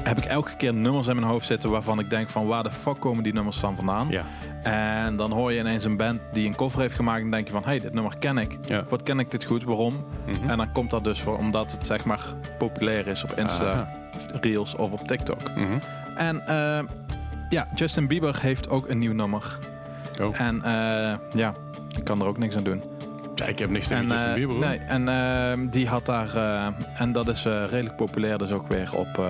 heb 0.06 0.18
ik 0.18 0.24
elke 0.24 0.56
keer 0.56 0.74
nummers 0.74 1.06
in 1.06 1.14
mijn 1.14 1.26
hoofd 1.26 1.46
zitten 1.46 1.70
waarvan 1.70 1.98
ik 1.98 2.10
denk 2.10 2.30
van 2.30 2.46
waar 2.46 2.62
de 2.62 2.70
fuck 2.70 3.00
komen 3.00 3.22
die 3.22 3.32
nummers 3.32 3.60
dan 3.60 3.76
vandaan? 3.76 4.08
ja. 4.10 4.24
En 4.62 5.16
dan 5.16 5.32
hoor 5.32 5.52
je 5.52 5.60
ineens 5.60 5.84
een 5.84 5.96
band 5.96 6.20
die 6.32 6.46
een 6.46 6.54
cover 6.54 6.80
heeft 6.80 6.94
gemaakt 6.94 7.22
en 7.22 7.30
denk 7.30 7.46
je 7.46 7.52
van 7.52 7.64
hey, 7.64 7.80
dit 7.80 7.92
nummer 7.94 8.16
ken 8.18 8.38
ik. 8.38 8.58
Ja. 8.66 8.84
Wat 8.88 9.02
ken 9.02 9.18
ik 9.18 9.30
dit 9.30 9.44
goed? 9.44 9.64
Waarom? 9.64 10.04
Mhm. 10.26 10.50
En 10.50 10.56
dan 10.56 10.72
komt 10.72 10.90
dat 10.90 11.04
dus 11.04 11.20
voor, 11.20 11.36
omdat 11.38 11.72
het 11.72 11.86
zeg 11.86 12.04
maar 12.04 12.20
populair 12.58 13.06
is 13.06 13.24
op 13.24 13.32
Insta, 13.32 13.70
Aha. 13.70 13.88
Reels 14.40 14.76
of 14.76 14.92
op 14.92 15.06
TikTok. 15.06 15.40
Mhm. 15.56 15.78
En 16.16 16.46
eh, 16.46 16.84
ja, 17.48 17.68
Justin 17.74 18.06
Bieber 18.06 18.40
heeft 18.40 18.68
ook 18.68 18.88
een 18.88 18.98
nieuw 18.98 19.12
nummer. 19.12 19.58
Oh. 20.22 20.40
En 20.40 20.62
eh, 20.62 21.14
ja, 21.34 21.54
ik 21.96 22.04
kan 22.04 22.20
er 22.20 22.26
ook 22.26 22.38
niks 22.38 22.56
aan 22.56 22.64
doen. 22.64 22.82
Ja, 23.34 23.44
ik 23.44 23.58
heb 23.58 23.70
niks 23.70 23.86
tegen 23.86 24.04
En, 24.04 24.10
Justin 24.10 24.28
eh, 24.28 24.34
Bieber. 24.34 24.56
hoor. 24.56 24.64
nee, 24.64 24.78
en 24.78 25.68
die 25.70 25.88
had 25.88 26.06
daar, 26.06 26.36
en 26.94 27.12
dat 27.12 27.28
is 27.28 27.44
redelijk 27.44 27.96
populair 27.96 28.38
dus 28.38 28.52
ook 28.52 28.68
weer 28.68 28.90
op 28.94 29.24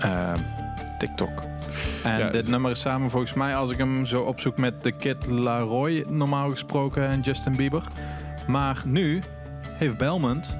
eh, 0.00 0.32
TikTok. 0.98 1.42
En 2.04 2.18
Ja, 2.18 2.24
dit 2.24 2.32
dus- 2.32 2.48
nummer 2.48 2.70
is 2.70 2.80
samen 2.80 3.10
volgens 3.10 3.34
mij, 3.34 3.56
als 3.56 3.70
ik 3.70 3.78
hem 3.78 4.06
zo 4.06 4.22
opzoek 4.22 4.56
met 4.56 4.82
de 4.82 4.92
Kid 4.92 5.26
Laroi, 5.26 6.04
normaal 6.08 6.50
gesproken, 6.50 7.06
en 7.08 7.20
Justin 7.20 7.56
Bieber. 7.56 7.82
Maar 8.46 8.82
nu 8.84 9.22
heeft 9.76 9.96
Belmont 9.96 10.56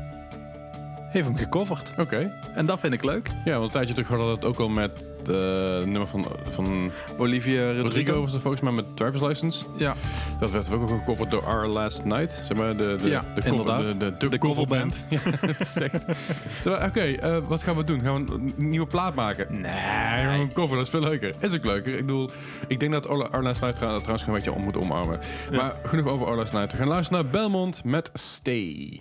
heeft 1.10 1.26
hem 1.26 1.36
gecoverd. 1.36 1.92
Oké. 1.98 2.32
En 2.54 2.66
dat 2.66 2.80
vind 2.80 2.92
ik 2.92 3.04
leuk. 3.04 3.30
Ja, 3.44 3.52
want 3.52 3.64
een 3.64 3.70
tijdje 3.70 3.94
terug 3.94 4.08
hadden 4.08 4.26
we 4.26 4.32
het 4.34 4.44
ook 4.44 4.58
al 4.58 4.68
met 4.68 5.08
eh, 5.26 5.34
het 5.74 5.86
nummer 5.86 6.06
van, 6.06 6.26
van 6.48 6.90
Olivia 7.18 7.62
Rodrigo. 7.66 7.82
Rodrigo. 7.82 8.20
was 8.20 8.30
volgens 8.30 8.60
mij 8.60 8.72
met 8.72 8.96
Driver's 8.96 9.22
License. 9.22 9.64
Ja, 9.76 9.94
Dat 10.40 10.50
werd 10.50 10.72
ook 10.72 10.90
al 10.90 10.96
gecoverd 10.98 11.30
door 11.30 11.44
Our 11.46 11.66
Last 11.66 12.04
Night. 12.04 12.42
Zeg 12.46 12.56
maar, 12.56 12.76
de, 12.76 12.96
de, 13.02 13.08
Ja, 13.08 13.24
de, 13.34 13.42
cover, 13.42 13.84
de, 13.86 13.96
de, 13.96 14.16
de, 14.18 14.28
De 14.28 14.38
coverband. 14.38 15.06
Ja, 15.10 15.18
het 15.40 15.60
is 15.60 15.76
echt... 15.76 16.04
Oké, 16.66 17.00
eh, 17.00 17.36
wat 17.48 17.62
gaan 17.62 17.76
we 17.76 17.84
doen? 17.84 18.00
Gaan 18.00 18.26
we 18.26 18.32
een 18.32 18.54
nieuwe 18.56 18.86
plaat 18.86 19.14
maken? 19.14 19.60
Nee, 19.60 20.40
een 20.40 20.52
cover, 20.52 20.76
dat 20.76 20.84
is 20.84 20.90
veel 20.90 21.00
leuker. 21.00 21.34
Is 21.38 21.54
ook 21.54 21.64
leuker. 21.64 21.92
Ik 21.92 22.06
bedoel, 22.06 22.30
ik 22.66 22.80
denk 22.80 22.92
dat 22.92 23.08
Our 23.08 23.42
Last 23.42 23.60
Night 23.60 23.76
trouw- 23.76 23.88
trouwens 23.98 24.22
gewoon 24.22 24.38
een 24.38 24.44
beetje 24.44 24.52
om 24.58 24.62
moet 24.64 24.78
omarmen. 24.78 25.20
Ja. 25.50 25.56
Maar 25.56 25.74
genoeg 25.84 26.06
over 26.08 26.26
Our 26.26 26.36
Last 26.36 26.52
Night. 26.52 26.72
We 26.72 26.78
gaan 26.78 26.88
luisteren 26.88 27.22
naar 27.22 27.32
Belmont 27.32 27.84
met 27.84 28.10
Stay. 28.12 29.00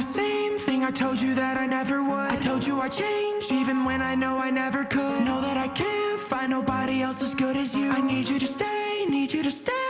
The 0.00 0.06
same 0.06 0.58
thing 0.58 0.82
I 0.82 0.90
told 0.90 1.20
you 1.20 1.34
that 1.34 1.58
I 1.58 1.66
never 1.66 2.02
would. 2.02 2.32
I 2.34 2.36
told 2.36 2.66
you 2.66 2.80
I'd 2.80 2.90
change 2.90 3.52
even 3.52 3.84
when 3.84 4.00
I 4.00 4.14
know 4.14 4.38
I 4.38 4.50
never 4.50 4.82
could. 4.82 5.24
Know 5.26 5.42
that 5.42 5.58
I 5.58 5.68
can't 5.68 6.18
find 6.18 6.50
nobody 6.50 7.02
else 7.02 7.20
as 7.22 7.34
good 7.34 7.54
as 7.54 7.76
you. 7.76 7.90
I 7.90 8.00
need 8.00 8.26
you 8.26 8.38
to 8.38 8.46
stay, 8.46 9.04
need 9.10 9.30
you 9.30 9.42
to 9.42 9.50
stay. 9.50 9.89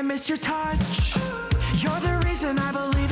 I 0.00 0.02
miss 0.02 0.30
your 0.30 0.38
touch. 0.38 1.14
You're 1.74 2.00
the 2.00 2.22
reason 2.24 2.58
I 2.58 2.72
believe 2.72 3.09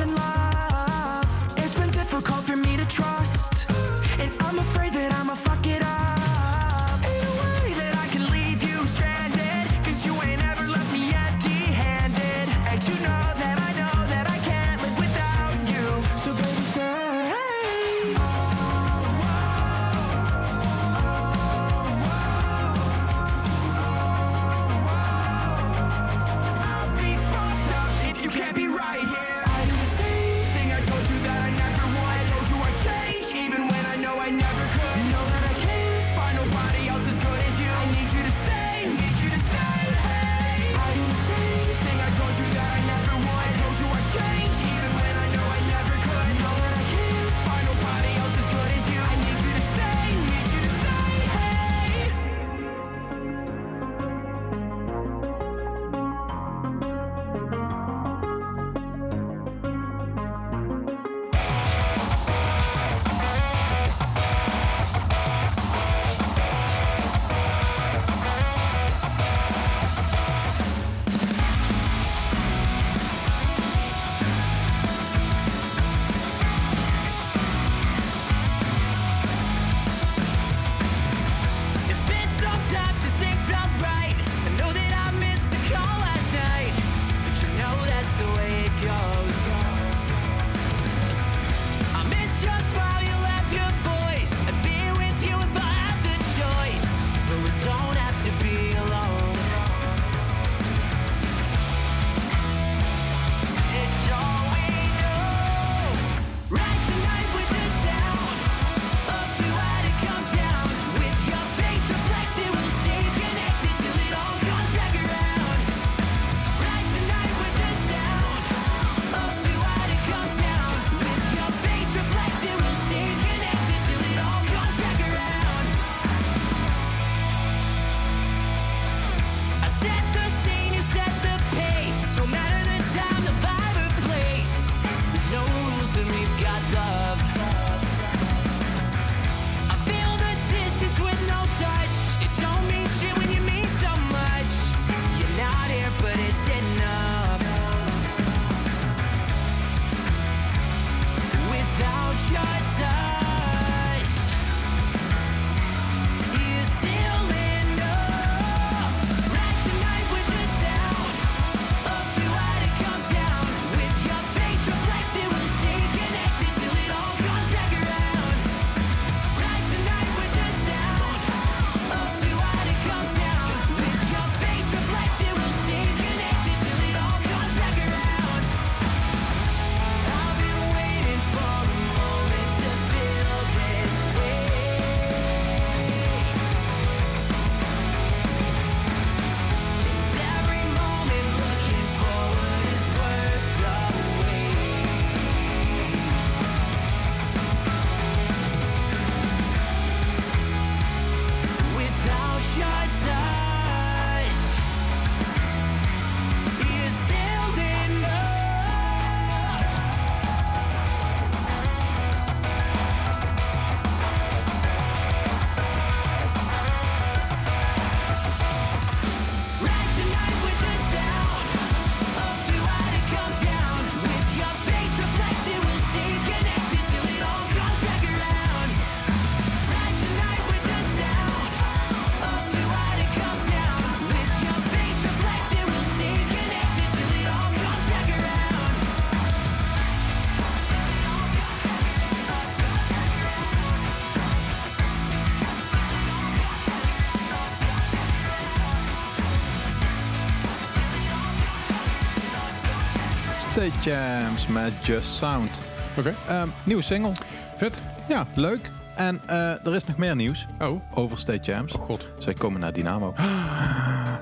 Jams 253.81 254.47
met 254.47 254.71
Just 254.81 255.13
Sound. 255.13 255.49
Oké, 255.97 256.13
Ehm, 256.27 256.47
nieuwe 256.63 256.81
single. 256.83 257.11
vet. 257.55 257.81
Ja, 258.07 258.25
leuk. 258.33 258.71
En 258.95 259.19
eh, 259.25 259.65
er 259.65 259.75
is 259.75 259.85
nog 259.85 259.97
meer 259.97 260.15
nieuws 260.15 260.47
Oh, 260.61 260.81
over 260.93 261.17
State 261.17 261.41
Jams. 261.51 261.73
oh 261.73 261.81
god. 261.81 262.07
Zij 262.17 262.33
komen 262.33 262.59
naar 262.59 262.73
Dynamo. 262.73 263.13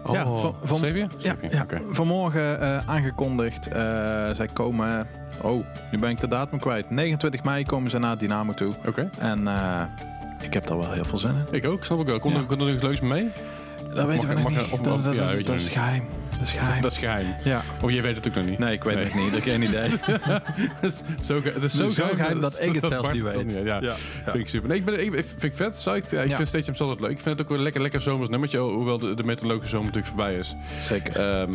Oh, 0.04 0.14
Ja, 0.14 0.26
van- 0.26 0.56
van-? 0.62 1.08
Ja, 1.20 1.66
vanmorgen 1.90 2.62
eh, 2.62 2.78
aangekondigd. 2.90 3.68
Eh, 3.68 3.74
zij 4.34 4.48
komen... 4.54 5.08
Oh, 5.42 5.66
nu 5.92 6.00
ben 6.00 6.10
ik 6.10 6.20
de 6.20 6.28
datum 6.28 6.60
kwijt. 6.60 6.90
29 6.90 7.44
mei 7.44 7.66
komen 7.66 7.90
ze 7.92 8.00
naar 8.00 8.18
Dynamo 8.18 8.54
toe. 8.54 8.74
Oké, 8.88 9.10
En 9.20 9.48
ik 10.44 10.54
heb 10.54 10.68
daar 10.68 10.78
wel 10.78 10.92
heel 10.92 11.06
veel 11.06 11.18
zin 11.18 11.30
in. 11.30 11.46
ik 11.52 11.66
ook, 11.68 11.84
snap 11.84 12.00
ik 12.00 12.06
wel. 12.06 12.20
Komt 12.20 12.34
Ja. 12.36 12.42
er, 12.42 12.52
er 12.52 12.58
nog 12.74 12.82
leuks 12.82 13.00
mee? 13.00 13.32
Dat 13.98 14.08
weten 14.08 14.28
we 14.28 14.34
nog 14.34 14.50
niet. 14.50 14.60
of- 14.60 14.80
dat, 14.82 15.04
dat- 15.04 15.16
dat- 15.18 15.46
dat 15.46 15.56
is 15.56 15.68
geheim. 15.70 16.04
Dat 16.40 16.48
is 16.48 16.54
geheim. 16.54 16.82
Dat 16.82 16.92
is 16.92 16.98
geheim. 16.98 17.36
Ja. 17.44 17.62
Of 17.82 17.92
jij 17.92 18.02
weet 18.02 18.16
het 18.18 18.28
ook 18.28 18.36
nog 18.36 18.46
niet? 18.46 18.60
Nee, 18.60 18.74
ik 18.74 18.84
weet 18.84 18.96
Nee. 18.96 19.04
het 19.04 19.14
niet. 19.14 19.26
Ik 19.28 19.34
heb 19.34 19.44
geen 19.44 19.62
idee. 19.70 19.90
Het 20.82 20.84
is 20.92 21.02
zo, 21.28 21.42
het 21.44 21.64
is 21.64 21.76
zo, 21.76 21.90
Zo 21.90 22.06
geheim 22.16 22.40
dat 22.40 22.58
ik 22.62 22.74
het 22.74 22.88
zelfs 22.88 23.02
Bart 23.02 23.14
niet 23.14 23.24
het 23.24 23.54
weet. 23.54 23.66
Ja, 23.66 23.82
Ja. 23.82 23.94
vind 24.24 24.36
ik 24.36 24.48
super. 24.50 24.70
Nee, 24.70 24.78
ik, 24.78 24.86
ben, 24.86 24.94
ik, 25.06 25.14
ik 25.14 25.26
vind 25.26 25.44
ik 25.44 25.56
vet. 25.56 25.84
Ja, 25.84 25.94
ik 25.96 26.30
Ja. 26.30 26.36
vind 26.36 26.48
Stage 26.48 26.66
Jams 26.66 26.82
altijd 26.82 27.00
leuk. 27.00 27.10
Ik 27.12 27.20
vind 27.22 27.30
het 27.38 27.42
ook 27.42 27.48
wel 27.48 27.58
een 27.58 27.64
lekker, 27.64 27.82
lekker 27.82 28.02
zomers 28.02 28.30
nummertje. 28.30 28.60
Hoewel 28.60 28.98
de, 28.98 29.14
de 29.14 29.24
meteorologische 29.24 29.70
zomer 29.76 29.86
natuurlijk 29.94 30.14
voorbij 30.16 30.36
is. 30.36 30.56
Zeker. 30.88 31.16
Ehm 31.16 31.54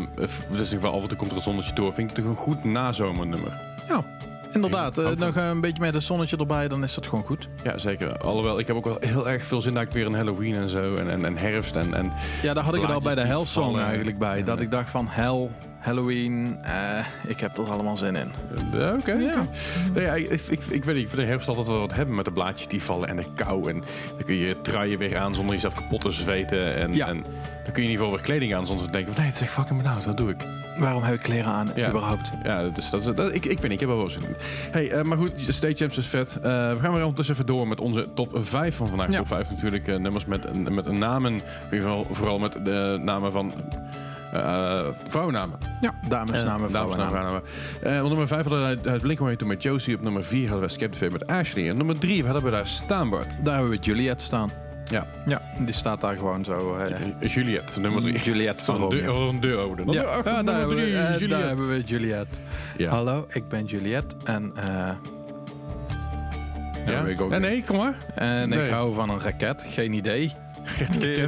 het 0.50 0.60
is 0.60 0.72
wel 0.72 0.94
af 0.94 1.02
en 1.02 1.08
toe 1.08 1.16
komt 1.18 1.30
er 1.30 1.36
een 1.36 1.42
zonnetje 1.42 1.74
door. 1.74 1.94
Vind 1.94 2.10
ik 2.10 2.16
het 2.16 2.24
toch 2.24 2.34
een 2.34 2.40
goed 2.40 2.64
nazomernummer. 2.64 3.60
Ja, 3.88 4.04
inderdaad. 4.52 4.98
eh, 4.98 5.10
nog 5.10 5.36
een 5.36 5.60
beetje 5.60 5.80
met 5.82 5.94
een 5.94 6.02
zonnetje 6.02 6.36
erbij, 6.36 6.68
dan 6.68 6.82
is 6.82 6.94
dat 6.94 7.06
gewoon 7.06 7.24
goed. 7.24 7.48
Ja, 7.62 7.78
zeker. 7.78 8.18
Alhoewel, 8.18 8.58
ik 8.58 8.66
heb 8.66 8.76
ook 8.76 8.84
wel 8.84 8.96
heel 9.00 9.28
erg 9.28 9.44
veel 9.44 9.60
zin 9.60 9.74
dat 9.74 9.82
ik 9.82 9.90
weer 9.90 10.06
een 10.06 10.14
Halloween 10.14 10.54
en 10.54 10.68
zo. 10.68 10.94
En, 10.94 11.10
en, 11.10 11.24
en 11.24 11.36
herfst 11.36 11.76
en... 11.76 11.94
en 11.94 12.12
Ja, 12.42 12.54
daar 12.54 12.64
had 12.64 12.74
ik 12.74 12.80
het 12.80 12.90
al 12.90 13.00
bij 13.00 13.14
de 13.14 13.20
die 13.20 13.30
Hell 13.30 13.44
Song 13.44 13.64
vallen. 13.64 13.84
eigenlijk 13.84 14.18
bij. 14.18 14.38
Ja. 14.38 14.44
Dat 14.44 14.60
ik 14.60 14.70
dacht 14.70 14.90
van 14.90 15.06
Hell, 15.08 15.48
Halloween, 15.82 16.58
eh, 16.62 17.06
ik 17.26 17.40
heb 17.40 17.58
er 17.58 17.70
allemaal 17.70 17.96
zin 17.96 18.16
in. 18.16 18.32
Ja, 18.72 18.92
Oké. 18.98 19.12
Ja. 19.12 19.46
Nee, 19.94 20.04
ja, 20.04 20.14
ik, 20.14 20.30
ik, 20.30 20.64
ik 20.70 20.84
weet 20.84 20.94
niet, 20.94 21.04
ik 21.04 21.08
vind 21.10 21.16
de 21.16 21.26
herfst 21.26 21.48
altijd 21.48 21.66
wel 21.66 21.78
wat 21.80 21.94
hebben 21.94 22.14
met 22.14 22.24
de 22.24 22.30
blaadjes 22.32 22.68
die 22.68 22.82
vallen 22.82 23.08
en 23.08 23.16
de 23.16 23.24
kou. 23.34 23.68
En 23.70 23.80
dan 24.16 24.24
kun 24.26 24.34
je 24.36 24.60
truien 24.60 24.98
weer 24.98 25.18
aan 25.18 25.34
zonder 25.34 25.54
jezelf 25.54 25.74
kapot 25.74 26.00
te 26.00 26.10
zweten. 26.10 26.74
En, 26.76 26.94
Ja. 26.94 27.06
en 27.08 27.22
dan 27.64 27.72
kun 27.72 27.82
je 27.82 27.88
in 27.88 27.90
ieder 27.90 27.96
geval 27.96 28.10
weer 28.10 28.20
kleding 28.22 28.54
aan 28.54 28.66
zonder 28.66 28.86
te 28.86 28.92
denken 28.92 29.12
van 29.12 29.20
nee, 29.22 29.30
het 29.32 29.40
is 29.40 29.46
echt 29.46 29.56
fucking 29.56 29.82
benauwd, 29.82 30.04
wat 30.04 30.16
doe 30.16 30.30
ik? 30.30 30.36
Waarom 30.78 31.02
heb 31.02 31.14
ik 31.14 31.20
kleren 31.20 31.52
aan, 31.52 31.70
Ja. 31.74 31.88
überhaupt? 31.88 32.30
Ja, 32.42 32.68
dus 32.68 32.90
dat, 32.90 33.16
dat, 33.16 33.34
ik, 33.34 33.44
ik 33.44 33.60
weet 33.60 33.62
niet, 33.62 33.72
ik 33.72 33.80
heb 33.80 33.88
er 33.88 33.96
wel 33.96 34.10
zin 34.10 34.22
in. 34.22 34.36
Hey, 34.70 34.90
eh, 34.90 35.02
maar 35.02 35.18
goed, 35.18 35.32
Stage 35.36 35.74
Champs 35.74 35.98
is 35.98 36.06
vet. 36.06 36.36
Eh, 36.36 36.42
we 36.42 36.76
gaan 36.80 36.92
weer 36.92 37.00
ondertussen 37.00 37.34
even 37.34 37.46
door 37.46 37.68
met 37.68 37.80
onze 37.80 38.08
top 38.14 38.30
5 38.40 38.76
van 38.76 38.88
vandaag. 38.88 39.08
Top 39.10 39.26
5 39.26 39.50
natuurlijk, 39.50 39.88
eh, 39.88 39.96
nummers 39.96 40.24
met, 40.26 40.70
met 40.70 40.90
namen. 40.92 41.32
In 41.32 41.40
ieder 41.72 41.80
geval 41.88 42.06
vooral 42.10 42.38
met 42.38 42.52
de 42.64 43.00
namen 43.04 43.32
van 43.32 43.52
eh 44.32 44.80
vrouwennamen. 45.08 45.58
Ja, 45.80 45.94
damesnamen, 46.08 46.46
Dames 46.46 46.62
en 46.62 46.70
vrouwennamen. 46.70 47.10
vrouwennamen. 47.12 47.42
Eh, 47.96 48.02
op 48.02 48.08
nummer 48.08 48.26
5 48.26 48.46
hadden 48.46 48.82
we 48.82 48.90
het 48.90 49.02
Blink-182 49.02 49.46
met 49.46 49.62
Josie. 49.62 49.94
Op 49.96 50.02
nummer 50.02 50.24
4 50.24 50.48
hadden 50.50 50.68
we 50.68 50.88
Fate 50.96 51.10
met 51.12 51.26
Ashley. 51.26 51.68
En 51.68 51.76
nummer 51.76 51.98
3 51.98 52.24
hadden 52.24 52.42
we 52.42 52.50
daar 52.50 52.66
Staanbart. 52.66 53.44
Daar 53.44 53.54
hebben 53.54 53.72
we 53.72 53.78
Juliette 53.84 54.24
staan. 54.24 54.50
Ja. 54.84 55.06
Ja, 55.26 55.42
die 55.58 55.74
staat 55.74 56.00
daar 56.00 56.16
gewoon 56.16 56.44
zo. 56.44 56.76
eh, 56.76 57.28
Juliette, 57.28 57.80
nummer 57.80 58.00
3. 58.00 58.18
Juliette 58.18 58.64
Van 58.64 58.74
van 58.78 58.82
een 58.82 58.88
deur, 58.90 59.04
Romeo. 59.06 59.28
een 59.28 59.40
deur 59.40 59.58
openen. 59.58 59.94
Ja, 59.94 60.02
ja, 60.02 60.22
daar, 60.22 60.34
nummer 60.34 60.54
hebben 60.54 60.76
we, 60.76 61.14
3, 61.16 61.24
eh, 61.24 61.30
daar 61.38 61.46
hebben 61.48 61.68
we 61.68 61.82
Juliette. 61.84 62.38
Ja. 62.76 62.90
Hallo, 62.90 63.26
ik 63.28 63.48
ben 63.48 63.64
Juliette 63.64 64.16
en... 64.24 64.52
eh 64.56 64.64
Ja? 66.86 66.92
Ja, 67.30 67.38
nee, 67.38 67.64
kom 67.64 67.76
maar. 67.76 67.94
En 68.14 68.48
Nee. 68.48 68.64
ik 68.64 68.70
hou 68.70 68.94
van 68.94 69.10
een 69.10 69.20
raket, 69.20 69.64
geen 69.68 69.92
idee. 69.92 70.32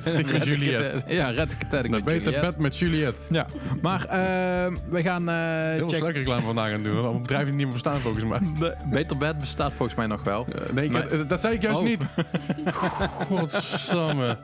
Ben 0.04 0.44
Juliette. 0.48 1.02
Ja, 1.06 1.30
red 1.30 1.54
het, 1.58 1.70
Dan 1.70 1.90
ben 1.90 2.04
beter 2.04 2.40
bed 2.40 2.58
met 2.58 2.78
Juliette. 2.78 3.18
Ja, 3.30 3.46
maar 3.82 4.00
eh, 4.04 4.76
we 4.88 5.02
gaan 5.02 5.28
eh 5.28 5.34
Heel 5.74 5.90
slechte 5.90 6.18
reclame 6.18 6.44
vandaag 6.46 6.70
gaan 6.70 6.82
doen. 6.82 7.02
Want 7.02 7.22
bedrijven 7.22 7.46
die 7.46 7.54
niet 7.56 7.64
meer 7.64 7.72
bestaan 7.72 8.00
volgens 8.00 8.24
mij. 8.24 8.38
De 8.58 8.74
Beter 8.90 9.18
Bed 9.18 9.38
bestaat 9.38 9.72
volgens 9.72 9.96
mij 9.96 10.06
nog 10.06 10.22
wel. 10.24 10.46
Nee, 10.72 10.84
ik 10.84 10.92
Maar- 10.92 11.10
heb- 11.10 11.28
dat 11.28 11.40
zei 11.40 11.54
ik 11.54 11.62
juist 11.62 11.78
Oh. 11.78 11.84
niet. 11.84 12.04
Godsamme. 13.28 14.36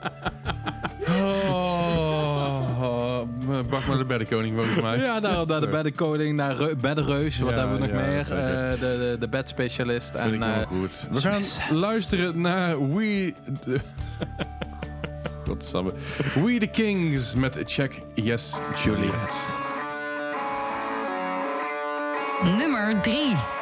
Oh, 3.60 3.70
bak 3.70 3.86
maar 3.86 3.98
de 3.98 4.04
beddenkoning 4.04 4.54
volgens 4.56 4.80
mij. 4.80 4.98
Ja, 4.98 5.20
daar, 5.20 5.46
daar 5.46 5.60
de 5.60 5.68
beddenkoning, 5.68 6.36
naar 6.36 6.56
Reu- 6.56 6.76
beddenreus. 6.76 7.38
Wat 7.38 7.50
Ja, 7.50 7.58
hebben 7.58 7.80
we 7.80 7.86
nog 7.86 7.96
ja, 7.96 8.06
meer? 8.06 8.18
Eh, 8.18 8.70
de, 8.70 8.76
de, 8.80 9.16
de 9.20 9.28
bedspecialist. 9.28 10.10
Vind 10.10 10.22
en, 10.24 10.32
ik 10.34 10.38
wel 10.40 10.48
eh, 10.48 10.66
goed. 10.66 11.06
We 11.10 11.20
gaan 11.20 11.42
luisteren 11.70 12.40
naar 12.40 12.94
We... 12.94 13.34
Godsamme. 15.46 15.92
We 16.34 16.58
the 16.58 16.66
Kings 16.66 17.34
met 17.34 17.60
Check 17.64 18.02
Yes 18.14 18.58
Juliet. 18.84 19.50
Nummer 22.58 23.00
3. 23.02 23.59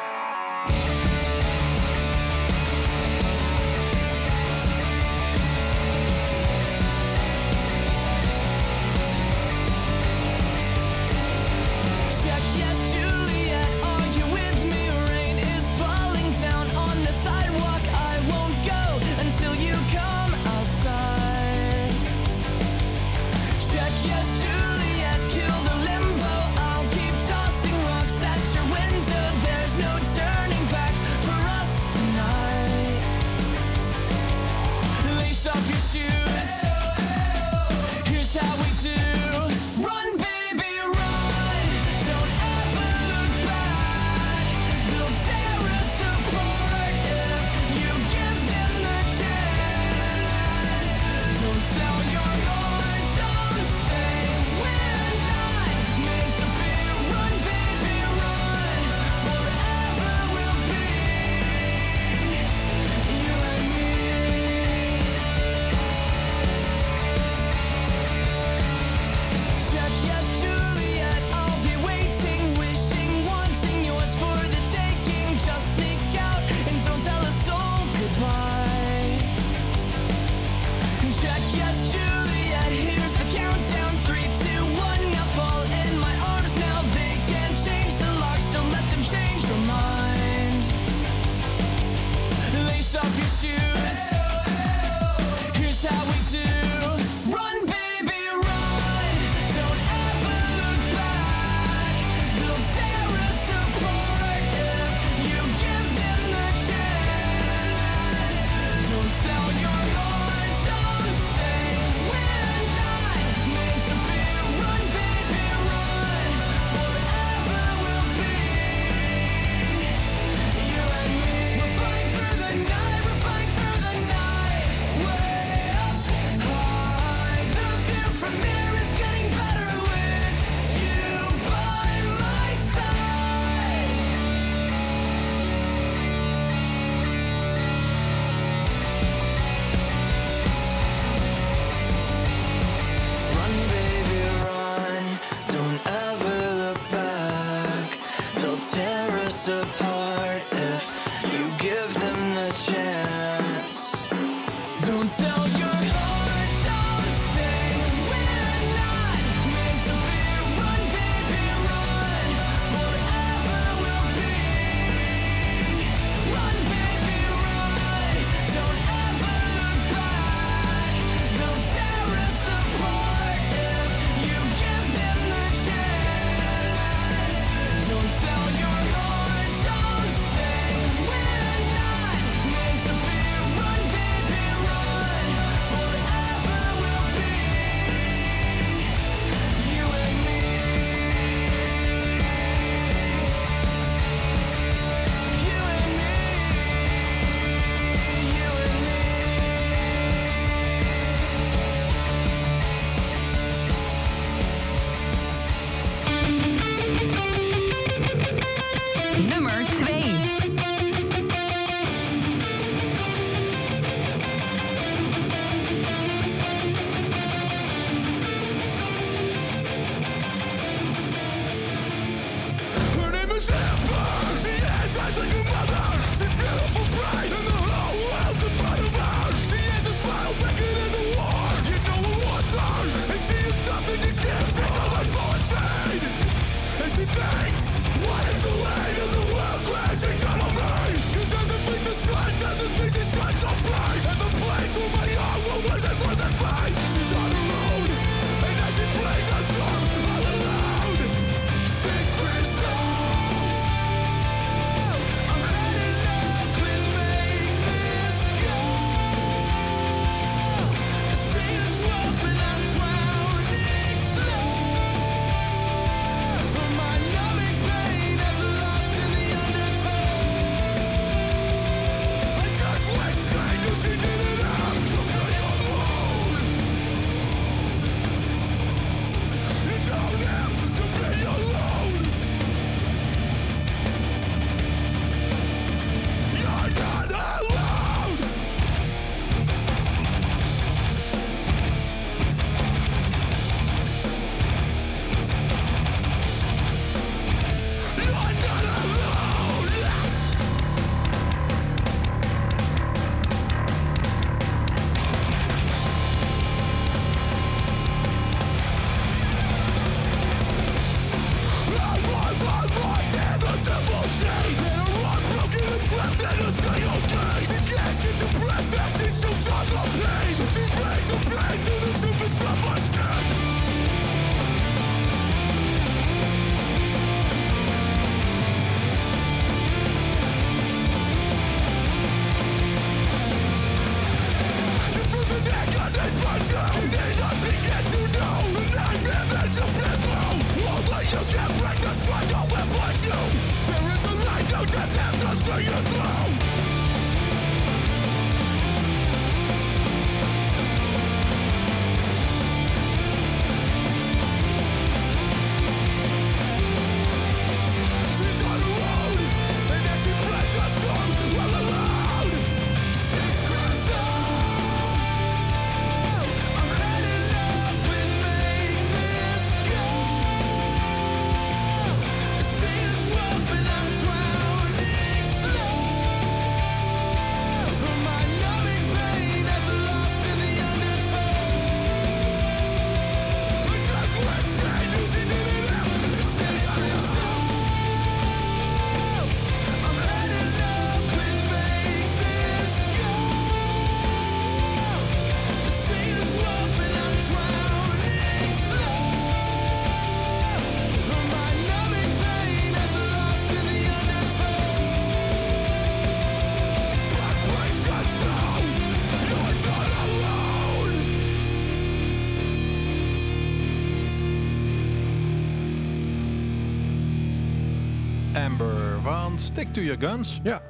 Stick 419.39 419.73
to 419.73 419.81
your 419.81 419.99
guns. 419.99 420.39
Ja. 420.43 420.61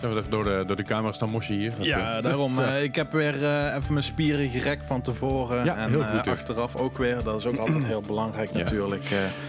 Zullen 0.00 0.14
we 0.14 0.20
even 0.20 0.30
door 0.30 0.44
de, 0.44 0.64
door 0.66 0.76
de 0.76 0.82
camera's 0.82 1.18
dan 1.18 1.30
mosje 1.30 1.52
hier? 1.52 1.72
ja, 1.80 2.20
daarom. 2.20 2.58
Eh, 2.58 2.82
ik 2.82 2.94
heb 2.94 3.12
weer 3.12 3.44
eh, 3.44 3.74
even 3.74 3.92
mijn 3.92 4.04
spieren 4.04 4.50
gerekt 4.50 4.86
van 4.86 5.02
tevoren. 5.02 5.64
Ja, 5.64 5.76
en 5.76 5.90
heel 5.90 6.04
eh, 6.04 6.26
achteraf 6.26 6.76
ook 6.76 6.98
weer. 6.98 7.22
Dat 7.22 7.38
is 7.38 7.46
ook 7.46 7.56
altijd 7.56 7.86
heel 7.86 8.00
belangrijk 8.00 8.52
natuurlijk. 8.52 9.02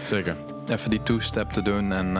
Zeker. 0.06 0.36
Even 0.68 0.90
die 0.90 1.02
two-step 1.02 1.50
te 1.50 1.62
doen 1.62 1.92
en 1.92 2.16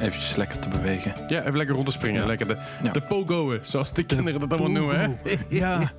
even 0.00 0.36
lekker 0.36 0.58
te 0.58 0.68
bewegen. 0.68 1.12
Ja, 1.28 1.40
even 1.40 1.56
lekker 1.56 1.74
rond 1.74 1.86
te 1.86 1.92
springen. 1.92 2.26
Lekker 2.26 2.46
de, 2.46 2.56
de 2.92 3.00
pogoen, 3.00 3.58
zoals 3.60 3.92
de 3.92 4.02
kinderen 4.02 4.40
dat 4.40 4.52
allemaal 4.52 4.70
noemen. 4.70 5.00
Hè? 5.00 5.34
Ja. 5.58 5.92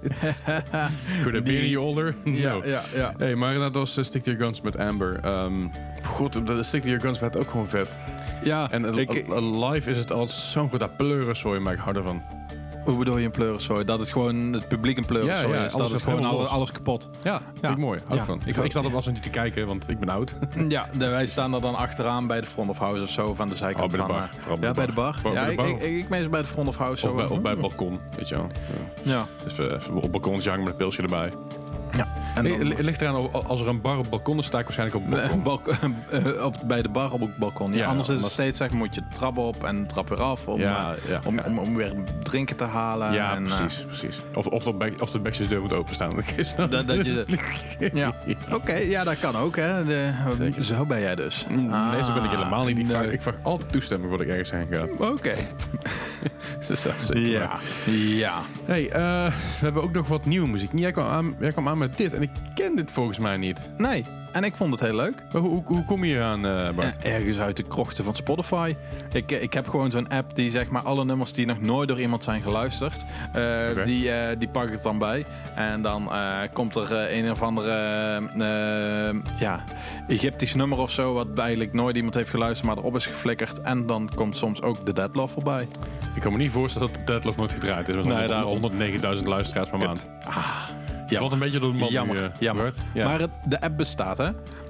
Could 1.22 1.36
a 1.36 1.42
be 1.42 1.58
any 1.58 1.76
older? 1.76 2.16
Ja, 2.24 2.62
ja. 2.96 3.14
Hey, 3.18 3.36
maar 3.36 3.54
dat 3.54 3.74
was 3.74 3.92
Stick 3.92 4.24
to 4.24 4.32
Your 4.32 4.44
Guns 4.44 4.62
met 4.62 4.78
Amber. 4.78 5.20
Ehm, 5.24 5.68
goed. 6.18 6.48
De 6.48 6.64
Stick 6.64 6.82
to 6.82 6.88
Your 6.88 7.04
Guns 7.04 7.20
werd 7.20 7.38
ook 7.38 7.50
gewoon 7.50 7.68
vet. 7.68 8.00
Ja. 8.44 8.72
En 8.72 8.96
live 9.70 9.90
is 9.90 9.98
het 9.98 10.12
al 10.12 10.28
zo'n 10.28 10.70
goed. 10.70 10.80
Dat 10.80 10.98
pleurenzooi, 10.98 11.60
maak 11.60 11.74
ik 11.74 11.80
harder 11.80 12.04
van. 12.04 12.22
Hoe 12.84 12.98
bedoel 12.98 13.18
je 13.18 13.26
een 13.26 13.32
pleurenzooi? 13.32 13.86
Dat 13.86 14.00
het 14.00 14.12
gewoon 14.12 14.54
het 14.54 14.68
publiek 14.68 14.98
een 14.98 15.06
pleurenzooi 15.06 15.54
ja, 15.54 15.60
ja, 15.60 15.66
is. 15.66 15.72
Dat 15.72 15.92
is 15.92 16.02
gewoon 16.02 16.48
alles, 16.48 16.72
kapot. 16.72 17.10
Ja, 17.24 17.42
ja. 17.62 17.72
ik 17.72 17.78
mooi. 17.78 18.00
Hou 18.06 18.26
van. 18.26 18.42
Ik, 18.46 18.56
ik 18.56 18.74
het 18.74 18.74
wel 18.74 18.92
eens 18.94 19.06
niet 19.06 19.24
te 19.24 19.30
kijken, 19.30 19.68
want 19.68 19.90
ik 19.90 20.00
ben 20.00 20.10
oud. 20.10 20.36
Ja, 20.70 20.90
wij 20.98 21.26
staan 21.26 21.54
er 21.54 21.62
dan 21.62 21.76
achteraan 21.76 22.28
bij 22.28 22.42
de 22.42 22.48
front 22.48 22.70
of 22.70 22.78
house 22.78 23.04
of 23.04 23.10
zo 23.10 23.34
van 23.34 23.50
de 23.50 23.56
zijkant. 23.56 23.86
Oh, 23.86 23.98
bij 23.98 24.08
de 24.08 24.14
bar. 24.14 24.30
Eh, 24.56 24.62
ja, 24.62 24.72
bij 24.72 24.86
de 24.86 24.94
bar. 24.94 25.16
ja, 25.34 25.46
ik, 25.46 25.62
ik, 25.62 25.82
ik, 25.82 26.10
meestal 26.10 26.30
bij 26.30 26.42
de 26.42 26.48
front 26.48 26.68
of 26.68 26.76
house. 26.76 27.04
Of, 27.06 27.10
zo. 27.10 27.16
Bij, 27.16 27.42
bij 27.42 27.52
het 27.52 27.60
hm. 27.60 27.68
balkon, 27.68 28.00
weet 28.18 28.28
je 28.28 28.36
wel. 28.36 28.48
Ja. 29.02 29.26
Dus 29.44 29.60
eh, 29.60 29.96
op 29.96 30.02
het 30.02 30.12
balkon 30.12 30.36
met 30.36 30.48
een 30.48 30.76
pilsje 30.76 31.02
erbij. 31.02 31.32
En 32.36 32.44
dan- 32.44 32.60
het 32.70 32.82
ligt 32.82 33.02
eraan, 33.02 33.34
als 33.46 33.62
er 33.62 33.68
een 33.68 33.82
bar 33.82 33.98
op 33.98 34.10
balkon 34.10 34.38
is, 34.38 34.46
sta 34.46 34.58
ik 34.60 34.64
waarschijnlijk 34.64 35.06
op 35.06 35.12
Eh, 35.14 35.20
balkon. 35.20 35.44
balk- 35.44 35.68
eh, 36.12 36.46
op, 36.46 36.56
bij 36.68 36.82
de 36.82 36.90
bar 36.90 37.12
op 37.12 37.20
het 37.20 37.38
balkon. 37.38 37.72
Ja, 37.72 37.78
Ja, 37.78 37.86
anders 37.86 38.10
is 38.10 38.22
het 38.22 38.32
steeds 38.32 38.58
zeg, 38.58 38.70
moet 38.72 38.96
je 38.96 39.02
trappen 39.14 39.44
op 39.44 39.64
en 39.64 39.88
trap 39.88 40.10
weer 40.10 40.22
af 40.22 40.48
om, 40.48 40.60
Ja, 40.60 40.94
eh, 41.04 41.10
ja, 41.10 41.20
om, 41.26 41.36
ja. 41.36 41.44
Om, 41.46 41.60
om 41.60 41.76
weer 41.76 41.94
drinken 42.24 42.56
te 42.56 42.64
halen. 42.64 43.14
Ja, 43.14 43.36
en, 43.36 43.46
eh, 43.48 43.56
precies, 43.58 43.84
precies. 43.86 44.20
Of, 44.36 44.46
of, 44.48 44.64
de 44.64 44.74
back, 44.74 45.02
of 45.02 45.12
de 45.12 45.20
backstairs 45.20 45.62
moet 45.62 45.74
openstaan. 45.74 46.10
Dat 46.16 46.34
is 46.36 46.56
dan- 46.56 46.70
Dat- 46.70 46.88
dat 46.88 47.06
je- 47.06 47.66
ja, 47.94 48.14
oké, 48.52 48.74
ja, 48.76 49.04
dat 49.04 49.20
kan 49.20 49.36
ook. 49.36 49.56
Hè. 49.56 49.86
De, 49.86 50.12
zo 50.62 50.86
ben 50.86 51.00
jij 51.00 51.16
dus. 51.16 51.46
Nee, 51.50 52.04
zo 52.04 52.14
ben 52.14 52.24
ik 52.24 52.30
helemaal 52.30 52.66
niet. 52.66 52.78
Ik 52.80 52.84
Ah, 52.86 52.90
vraag, 52.90 53.06
ik 53.06 53.22
vraag 53.22 53.36
altijd 53.42 53.72
toestemming 53.72 54.10
voordat 54.10 54.28
ik 54.28 54.34
ergens 54.34 54.52
heen 54.52 54.68
ga. 54.72 55.06
Oké. 55.06 55.36
Dat 56.68 56.70
is 56.70 56.82
zeker 57.06 57.30
Ja. 57.30 57.52
ja. 57.96 58.34
Hey, 58.66 58.90
eh, 58.90 59.26
we 59.28 59.34
hebben 59.60 59.84
ook 59.84 59.92
nog 59.94 60.08
wat 60.08 60.26
nieuwe 60.26 60.48
muziek. 60.48 60.70
Jij 60.76 60.92
kwam, 60.92 61.08
aan, 61.08 61.36
jij 61.40 61.52
kwam 61.52 61.68
aan 61.68 61.78
met 61.78 61.87
dit 61.96 62.14
en 62.14 62.22
ik 62.22 62.30
ken 62.54 62.76
dit 62.76 62.92
volgens 62.92 63.20
mij 63.20 63.38
niet. 63.38 63.70
Nee, 63.78 64.06
en 64.32 64.44
ik 64.44 64.56
vond 64.56 64.72
het 64.72 64.80
heel 64.80 64.96
leuk. 64.96 65.24
Maar 65.32 65.42
hoe, 65.42 65.50
hoe, 65.52 65.64
hoe 65.66 65.84
kom 65.86 66.04
je 66.04 66.14
hier 66.14 66.24
aan, 66.24 66.46
eh, 66.46 66.70
Bart? 66.76 66.98
Ja, 67.04 67.10
ergens 67.10 67.40
uit 67.40 67.58
de 67.58 67.64
krochten 67.64 68.04
van 68.04 68.16
Spotify. 68.16 68.76
Ik, 69.12 69.32
ik 69.32 69.54
heb 69.54 69.68
gewoon 69.68 69.92
zo'n 69.92 70.08
app 70.10 70.36
die 70.36 70.52
zeg 70.52 70.70
maar 70.70 70.82
alle 70.82 71.06
nummers 71.06 71.34
die 71.34 71.46
nog 71.46 71.60
nooit 71.62 71.88
door 71.88 72.00
iemand 72.00 72.24
zijn 72.24 72.42
geluisterd, 72.42 73.06
eh, 73.34 73.84
die, 73.86 74.12
eh, 74.12 74.40
die 74.40 74.48
pak 74.48 74.70
ik 74.70 74.84
dan 74.84 74.98
bij. 74.98 75.26
En 75.56 75.82
dan 75.82 76.12
eh, 76.12 76.40
komt 76.54 76.76
er 76.76 76.96
eh, 76.96 77.18
een 77.18 77.32
of 77.32 77.42
andere 77.42 77.72
eh, 78.38 79.40
ja, 79.40 79.64
Egyptisch 80.08 80.54
nummer 80.54 80.78
of 80.78 80.92
zo, 80.92 81.14
wat 81.14 81.40
eigenlijk 81.40 81.74
nooit 81.74 81.96
iemand 81.96 82.14
heeft 82.16 82.30
geluisterd, 82.30 82.68
maar 82.68 82.78
erop 82.78 82.96
is 82.96 83.06
geflikkerd. 83.06 83.62
En 83.62 83.88
dan 83.88 84.10
komt 84.16 84.38
soms 84.38 84.62
ook 84.62 84.86
de 84.86 84.94
Deadlove 84.94 85.34
voorbij. 85.34 85.68
Ik 86.16 86.22
kan 86.22 86.32
me 86.32 86.38
niet 86.38 86.52
voorstellen 86.52 86.88
dat 86.88 86.98
de 86.98 87.04
Deadlock 87.04 87.36
nooit 87.36 87.54
gedraaid 87.54 87.90
is. 87.90 87.96
Met 87.96 88.06
Nee, 88.06 88.46
100 88.46 88.72
daarom. 88.80 89.18
109.000 89.18 89.24
luisteraars 89.28 89.70
per 89.70 89.80
maand. 89.80 90.10
Ah, 90.28 90.58
Je 91.10 91.18
valt 91.18 91.32
een 91.32 91.40
beetje 91.40 91.60
door 91.60 91.72
de 91.72 91.78
man 91.78 91.90
jammer. 91.90 92.16
nu, 92.16 92.22
eh, 92.22 92.30
jammer. 92.40 92.74
Ja. 92.94 93.08
Maar 93.08 93.20
het, 93.20 93.30
de 93.46 93.62
app 93.62 93.78
bestaat, 93.78 94.18
hè? 94.18 94.28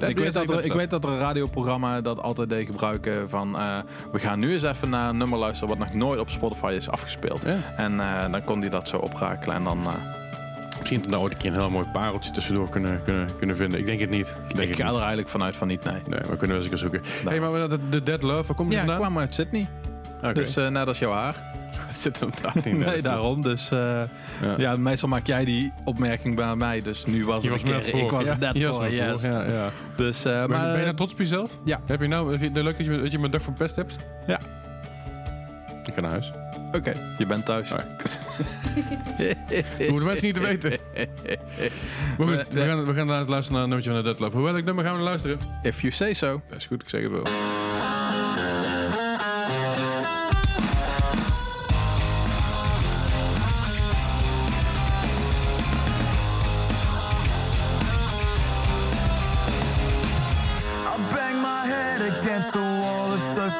ik, 0.07 0.17
weet 0.17 0.33
dat 0.33 0.49
er, 0.49 0.63
ik 0.63 0.73
weet 0.73 0.89
dat 0.89 1.03
er 1.03 1.09
een 1.09 1.19
radioprogramma 1.19 2.01
dat 2.01 2.21
altijd 2.21 2.49
deed 2.49 2.65
gebruiken 2.65 3.29
van... 3.29 3.57
eh, 3.59 3.77
we 4.11 4.19
gaan 4.19 4.39
nu 4.39 4.53
eens 4.53 4.63
even 4.63 4.89
naar 4.89 5.09
een 5.09 5.17
nummer 5.17 5.39
luisteren 5.39 5.77
wat 5.77 5.87
nog 5.87 5.93
nooit 5.93 6.19
op 6.19 6.29
Spotify 6.29 6.73
is 6.77 6.89
afgespeeld. 6.89 7.43
Ja. 7.45 7.57
En 7.77 7.99
eh, 7.99 8.31
dan 8.31 8.43
kon 8.43 8.59
hij 8.59 8.69
dat 8.69 8.87
zo 8.87 8.97
oprakelen 8.97 9.55
en 9.55 9.63
dan... 9.63 9.79
Misschien 10.79 11.01
dat 11.01 11.19
ooit 11.19 11.33
een 11.33 11.37
keer 11.39 11.51
een 11.51 11.57
heel 11.59 11.69
mooi 11.69 11.87
pareltje 11.93 12.31
tussendoor 12.31 12.69
kunnen, 12.69 13.01
kunnen, 13.03 13.29
kunnen 13.37 13.55
vinden. 13.55 13.79
Ik 13.79 13.85
denk 13.85 13.99
het 13.99 14.09
niet. 14.09 14.37
Ik, 14.49 14.55
denk 14.55 14.69
ik 14.71 14.77
het 14.77 14.87
ga 14.87 14.93
er 14.93 14.97
eigenlijk 14.99 15.29
vanuit 15.29 15.55
van 15.55 15.67
niet, 15.67 15.83
nee. 15.83 16.01
Nee, 16.07 16.19
we 16.19 16.35
kunnen 16.35 16.47
wel 16.47 16.55
eens 16.55 16.65
een 16.65 16.69
keer 16.69 16.77
zoeken. 16.77 17.01
hey, 17.29 17.39
maar 17.39 17.69
de, 17.69 17.79
de 17.89 18.03
Dead 18.03 18.21
Love, 18.21 18.47
waar 18.47 18.55
komt 18.55 18.69
die 18.69 18.77
Ja, 18.77 18.83
ik 18.83 18.89
vandaan? 18.89 19.09
kwam 19.11 19.17
uit 19.17 19.33
Sydney. 19.33 19.67
Dus 20.33 20.55
eh, 20.55 20.67
net 20.67 20.87
als 20.87 20.99
jouw 20.99 21.11
haar. 21.11 21.35
Het 21.75 21.95
zit 21.95 22.21
inderdaad 22.21 22.55
niet 22.55 22.65
in. 22.65 22.79
Nee, 22.79 23.01
daarom. 23.01 23.41
Dus 23.41 23.71
eh, 23.71 24.01
Ja. 24.41 24.53
ja. 24.57 24.75
meestal 24.75 25.09
maak 25.09 25.27
jij 25.27 25.45
die 25.45 25.73
opmerking 25.83 26.35
bij 26.35 26.55
mij. 26.55 26.81
Dus 26.81 27.05
nu 27.05 27.25
was 27.25 27.43
Je 27.43 27.49
het 27.51 27.61
was 27.61 27.71
een 27.71 27.75
me 27.75 27.81
keer... 27.81 27.91
net 27.93 28.01
voor. 28.01 28.01
Ik 28.01 28.11
was 28.11 28.23
ja, 28.23 28.37
net 28.39 28.57
je 28.57 28.65
was 28.67 28.75
voor, 28.75 28.89
yes. 28.91 29.21
voor. 29.21 29.29
Ja, 29.29 29.43
ja. 29.43 29.69
Dus, 29.95 30.25
eh, 30.25 30.33
Maar, 30.33 30.49
maar, 30.49 30.67
ben 30.69 30.77
je 30.77 30.83
nou 30.83 30.95
trots 30.95 31.11
op 31.13 31.19
jezelf? 31.19 31.59
Ja. 31.63 31.79
Heb 31.85 32.01
je 32.01 32.07
nou, 32.07 32.29
vind 32.29 32.41
je 32.41 32.47
het 32.47 32.57
leuk 32.63 32.77
dat 32.77 32.85
je, 32.85 33.01
dat 33.01 33.11
je 33.11 33.19
mijn 33.19 33.31
dag 33.31 33.41
verpest 33.41 33.75
hebt? 33.75 33.95
Ja. 34.27 34.39
Ik 35.85 35.93
ga 35.93 36.01
naar 36.01 36.11
huis. 36.11 36.31
Oké, 36.71 36.93
je 37.17 37.25
bent 37.25 37.45
thuis. 37.45 37.69
Kut. 37.97 38.19
Dat 39.77 39.87
moeten 39.89 40.07
mensen 40.07 40.25
niet 40.25 40.35
te 40.35 40.41
weten. 40.41 40.77
Maar 42.17 42.27
goed, 42.27 42.53
we 42.53 42.65
gaan, 42.65 42.85
we 42.85 42.93
gaan 42.93 43.07
luisteren 43.07 43.51
naar 43.51 43.61
een 43.63 43.69
nummertje 43.69 43.89
van 43.89 43.99
de 43.99 44.03
Dead 44.03 44.19
Love. 44.19 44.37
Hoe 44.37 44.45
welk 44.51 44.63
nummer 44.63 44.83
gaan 44.83 44.95
we 44.95 45.01
luisteren? 45.01 45.39
If 45.61 45.81
you 45.81 45.93
say 45.93 46.13
so. 46.13 46.41
Dat 46.47 46.57
is 46.57 46.65
goed, 46.65 46.81
ik 46.81 46.89
zeg 46.89 47.01
het 47.01 47.11
wel. 47.11 47.23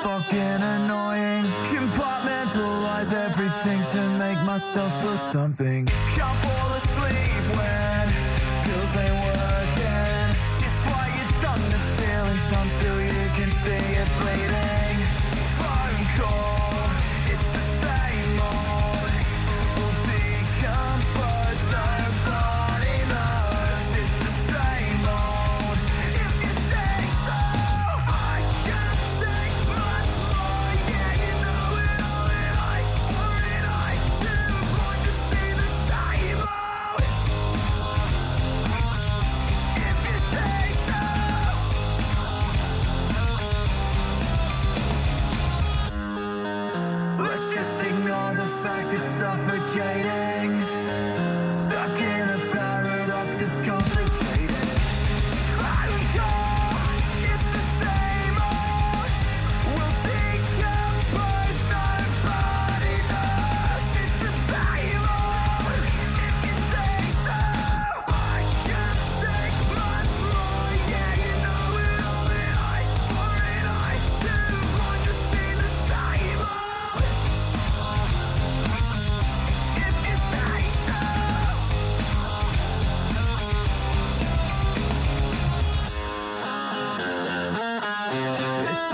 Fucking 0.08 0.62
annoying. 0.76 1.44
Compartmentalize 1.74 3.12
everything 3.12 3.84
to 3.94 4.02
make 4.18 4.40
myself 4.46 4.92
feel 5.02 5.18
something. 5.18 5.86
Can't 6.16 6.38
fall 6.44 6.70
asleep 6.80 7.44
when 7.58 8.06
pills 8.64 8.94
ain't 9.04 9.18
working. 9.28 10.28
Just 10.62 10.80
your 11.18 11.30
tongue, 11.44 11.68
the 11.76 11.82
feeling's 11.98 12.48
numb, 12.54 12.70
still 12.80 13.00
you 13.02 13.28
can 13.38 13.52
see 13.64 13.84
it 14.02 14.10
bleeding. 14.20 14.57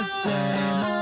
the 0.03 0.09
same 0.09 0.92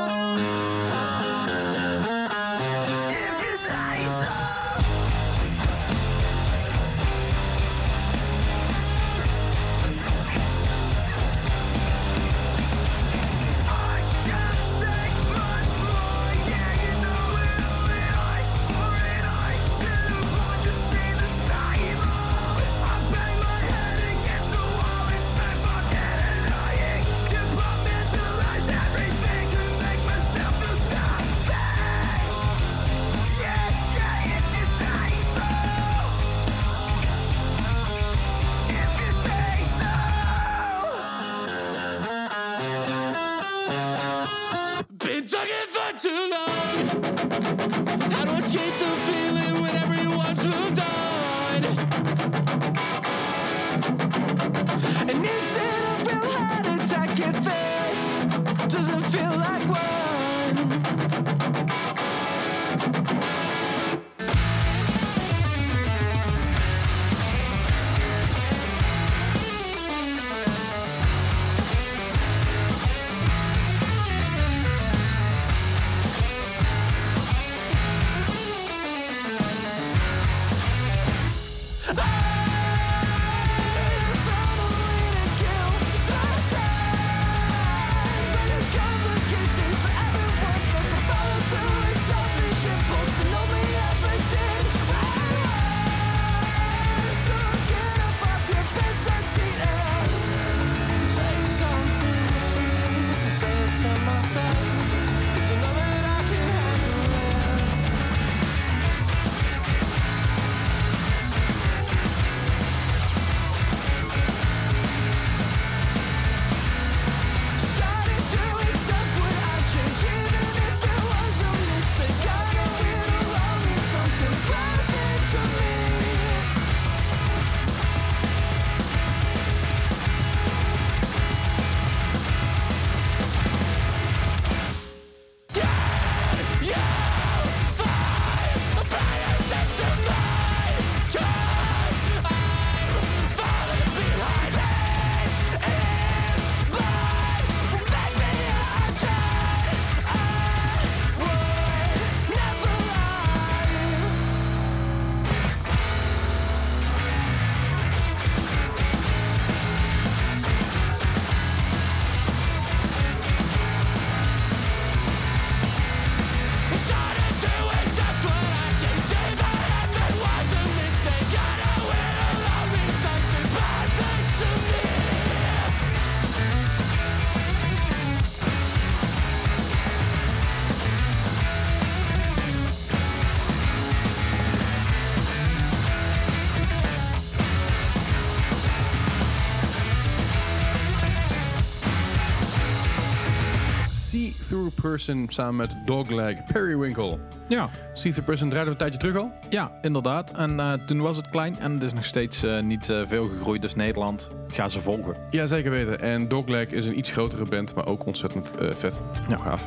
Person 194.92 195.26
samen 195.30 195.56
met 195.56 195.76
Dogleg, 195.86 196.44
Periwinkle. 196.44 197.20
Ja, 197.48 197.70
See 197.94 198.14
the 198.14 198.22
Person 198.22 198.50
draaide 198.50 198.66
we 198.66 198.72
een 198.72 198.78
tijdje 198.78 199.00
terug 199.00 199.16
al. 199.16 199.32
ja 199.50 199.72
inderdaad. 199.82 200.32
En 200.32 200.60
eh, 200.60 200.74
toen 200.74 201.02
was 201.02 201.16
het 201.16 201.30
klein 201.30 201.60
en 201.60 201.72
het 201.72 201.84
is 201.84 201.94
nog 201.94 202.06
steeds 202.06 202.44
eh, 202.44 202.60
niet 202.60 202.90
eh, 202.90 203.02
veel 203.06 203.28
gegroeid. 203.28 203.62
Dus 203.62 203.76
Nederland, 203.76 204.30
ga 204.54 204.70
ze 204.70 204.80
volgen. 204.82 205.16
Ja, 205.30 205.46
zeker 205.46 205.72
weten. 205.72 206.00
En 206.02 206.28
Dogleg 206.28 206.68
is 206.68 206.86
een 206.86 206.98
iets 206.98 207.12
grotere 207.12 207.46
band, 207.46 207.76
maar 207.76 207.86
ook 207.88 208.06
ontzettend 208.06 208.56
eh, 208.60 208.68
vet. 208.74 209.02
Ja. 209.30 209.38
gaaf. 209.38 209.66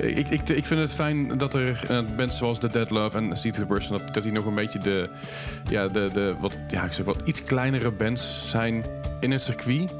Eh, 0.00 0.16
Ik, 0.16 0.28
ik, 0.28 0.48
ik 0.48 0.66
vind 0.66 0.80
het 0.80 0.92
fijn 0.92 1.38
dat 1.38 1.54
er 1.54 1.84
eh, 1.88 2.00
bands 2.16 2.36
zoals 2.36 2.58
The 2.58 2.68
Dead 2.68 2.90
Love 2.90 3.16
en 3.18 3.36
See 3.36 3.50
the 3.52 3.66
Person, 3.66 3.98
dat, 3.98 4.14
dat 4.14 4.22
die 4.22 4.32
nog 4.32 4.44
een 4.46 4.54
beetje 4.54 4.78
de, 4.78 5.08
ja, 5.68 5.88
de, 5.88 6.10
de 6.12 6.34
wat, 6.40 6.58
ja, 6.68 6.84
ik 6.84 6.92
zeg 6.92 7.04
wat 7.04 7.16
iets 7.24 7.42
kleinere 7.42 7.90
bands 7.90 8.50
zijn 8.50 8.84
in 9.20 9.30
het 9.30 9.42
circuit. 9.42 9.90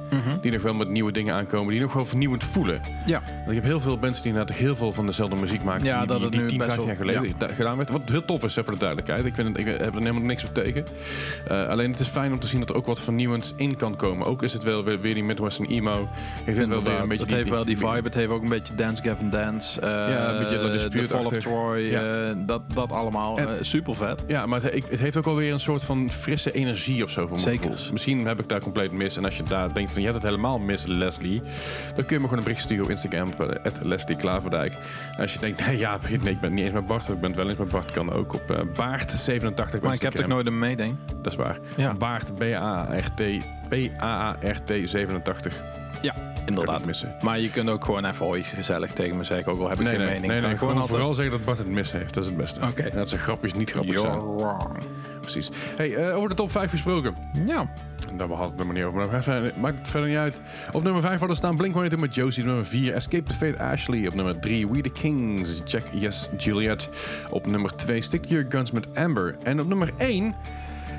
Die 0.41 0.53
nog 0.53 0.63
wel 0.63 0.75
met 0.75 0.89
nieuwe 0.89 1.13
dingen 1.13 1.35
aankomen, 1.35 1.73
die 1.73 1.81
nog 1.81 1.93
wel 1.93 2.05
vernieuwend 2.05 2.45
voelen. 2.45 2.81
Ja, 3.07 3.23
Want 3.37 3.49
ik 3.49 3.55
heb 3.55 3.65
heel 3.65 3.81
veel 3.81 3.97
mensen 4.01 4.23
die 4.23 4.33
inderdaad 4.33 4.57
heel 4.57 4.77
veel 4.77 4.93
van 4.93 5.07
dezelfde 5.07 5.37
muziek 5.37 5.63
maken. 5.65 5.85
Ja, 5.85 5.99
die, 5.99 6.07
dat 6.09 6.21
die, 6.21 6.31
die 6.31 6.41
nu 6.41 6.47
10, 6.47 6.57
best 6.59 6.69
15 6.71 6.89
jaar 6.89 6.97
geleden 6.97 7.35
da- 7.39 7.49
gedaan 7.49 7.77
werd. 7.77 7.91
Wat 7.91 8.01
heel 8.11 8.25
tof 8.25 8.45
is, 8.45 8.57
hè, 8.57 8.63
voor 8.65 8.73
de 8.73 8.79
duidelijkheid. 8.79 9.25
Ik, 9.27 9.35
vind 9.35 9.49
het, 9.49 9.59
ik 9.59 9.67
heb 9.67 9.81
er 9.95 10.01
helemaal 10.01 10.23
niks 10.23 10.45
op 10.45 10.55
tegen. 10.55 10.85
Eh, 11.49 11.67
alleen 11.67 11.91
het 11.91 12.01
is 12.01 12.07
fijn 12.09 12.33
om 12.33 12.39
te 12.39 12.47
zien 12.47 12.61
dat 12.61 12.69
er 12.71 12.77
ook 12.77 12.87
wat 12.87 13.01
vernieuwends 13.01 13.53
in 13.57 13.77
kan 13.77 13.97
komen 13.97 14.16
ook 14.23 14.43
is 14.43 14.53
het 14.53 14.63
wel 14.63 14.85
weer, 14.85 15.01
weer 15.01 15.15
die 15.15 15.25
Midwestern 15.25 15.69
emo. 15.69 16.09
Ik 16.45 16.57
het 16.57 16.69
wel 16.69 16.83
weer 16.83 17.01
een 17.01 17.09
beetje 17.09 17.35
heeft 17.35 17.49
wel 17.49 17.65
die 17.65 17.79
vibe. 17.79 18.01
Het 18.03 18.15
heeft 18.15 18.31
ook 18.31 18.43
een 18.43 18.49
beetje 18.49 18.75
Dance 18.75 19.03
Gavin 19.03 19.31
Dance. 19.31 19.81
Uh, 19.81 19.87
ja, 19.87 20.29
een 20.29 20.39
beetje 20.39 20.89
de 20.89 21.03
Fall 21.03 21.25
of 21.25 21.37
Troy. 21.37 21.95
Eh, 21.95 22.31
dat, 22.37 22.63
dat 22.75 22.93
allemaal. 22.93 23.39
Eh, 23.39 23.49
Super 23.61 23.95
vet. 23.95 24.25
Ja, 24.27 24.47
maar 24.47 24.63
het, 24.63 24.91
het 24.91 25.01
heeft 25.01 25.17
ook 25.17 25.27
alweer 25.27 25.53
een 25.53 25.59
soort 25.59 25.85
van 25.85 26.11
frisse 26.11 26.53
energie 26.53 27.03
of 27.03 27.11
zo 27.11 27.27
voor 27.27 27.41
Zeker. 27.41 27.71
Gevoel. 27.71 27.93
Misschien 27.93 28.27
heb 28.27 28.41
ik 28.41 28.49
daar 28.49 28.61
compleet 28.61 28.93
mis. 28.93 29.17
En 29.17 29.25
als 29.25 29.37
je 29.37 29.43
daar 29.43 29.75
denkt 29.75 29.91
van 29.91 30.01
je 30.01 30.09
hebt 30.09 30.23
het 30.23 30.31
helemaal 30.31 30.59
mis, 30.59 30.87
Leslie. 30.87 31.43
Dan 31.95 32.05
kun 32.05 32.17
je 32.17 32.21
me 32.21 32.23
gewoon 32.23 32.39
een 32.39 32.45
bericht 32.45 32.63
sturen 32.63 32.85
op 32.85 32.91
Instagram. 32.91 33.29
Leslie 33.83 34.17
Klaverdijk. 34.17 34.73
En 35.17 35.21
als 35.23 35.33
je 35.33 35.39
denkt, 35.39 35.67
nee, 35.67 35.79
ja, 35.79 35.99
nee, 36.23 36.33
ik 36.33 36.41
ben 36.41 36.55
niet 36.55 36.65
eens 36.65 36.75
met 36.75 36.87
Bart. 36.87 37.09
Ik 37.09 37.21
ben 37.21 37.35
wel 37.35 37.49
eens 37.49 37.59
met 37.59 37.69
Bart. 37.69 37.91
Kan 37.91 38.13
ook 38.13 38.35
op 38.35 38.67
Baart87 38.69 39.81
Maar 39.83 39.95
ik 39.95 40.01
heb 40.01 40.13
het 40.13 40.27
nooit 40.27 40.47
een 40.47 40.59
meeding. 40.59 40.97
Dat 41.23 41.33
is 41.33 41.39
waar. 41.39 41.59
Ja. 41.77 41.95
Baart, 41.95 42.35
B-A-R-T 42.35 43.23
P-A-R-T-87. 43.69 45.53
Ja, 46.03 46.15
inderdaad. 46.47 46.87
missen. 46.87 47.15
Maar 47.21 47.41
je 47.41 47.51
kunt 47.51 47.69
ook 47.69 47.85
gewoon 47.85 48.05
even 48.05 48.27
ooit, 48.27 48.47
gezellig 48.47 48.93
tegen 48.93 49.17
me 49.17 49.25
zeggen. 49.25 49.53
Ook 49.53 49.61
al 49.61 49.69
heb 49.69 49.79
ik 49.79 49.85
nee, 49.85 49.97
geen 49.97 50.05
mening. 50.05 50.27
Nee, 50.27 50.41
nee, 50.41 50.49
nee 50.49 50.57
gewoon, 50.57 50.87
vooral 50.87 51.15
zeggen 51.15 51.37
dat 51.37 51.45
Bart 51.45 51.59
het 51.59 51.69
mis 51.69 51.93
heeft. 51.93 52.15
Dat 52.15 52.23
is 52.23 52.29
het 52.29 52.39
beste. 52.39 52.61
En 52.61 52.97
dat 52.97 53.09
ze 53.09 53.19
grapjes 53.19 53.55
niet 53.55 53.71
grappig 53.71 53.95
You're 53.95 54.09
zijn. 54.09 54.37
Wrong. 54.37 54.79
Precies. 55.21 55.51
Hey, 55.77 55.91
uh, 55.91 56.17
over 56.17 56.29
de 56.29 56.35
top 56.35 56.51
5 56.51 56.71
gesproken. 56.71 57.17
Ja. 57.47 57.71
Daar 58.17 58.29
hadden 58.29 58.37
we 58.39 58.45
het 58.45 58.57
nog 58.57 58.73
niet 58.73 58.85
over, 58.85 58.99
maar 58.99 59.25
dat 59.25 59.57
maakt 59.57 59.79
het 59.79 59.89
verder 59.89 60.09
niet 60.09 60.19
uit. 60.19 60.41
Op 60.73 60.83
nummer 60.83 61.03
5 61.03 61.19
hadden 61.19 61.37
staan 61.37 61.57
Blink-182 61.57 61.99
met 61.99 62.15
Josie. 62.15 62.43
Op 62.43 62.49
nummer 62.49 62.67
4 62.67 62.95
Escape 62.95 63.23
the 63.23 63.35
Fate 63.35 63.59
Ashley. 63.59 64.07
Op 64.07 64.15
nummer 64.15 64.41
3 64.41 64.69
We 64.69 64.81
the 64.81 64.91
Kings, 64.91 65.61
Jack 65.65 65.85
Yes 65.93 66.29
Juliet. 66.37 66.89
Op 67.31 67.47
nummer 67.47 67.77
2 67.77 68.01
Stick 68.01 68.25
Your 68.25 68.47
Guns 68.49 68.71
met 68.71 68.95
Amber. 68.95 69.37
En 69.43 69.61
op 69.61 69.69
nummer 69.69 69.91
1 69.97 70.35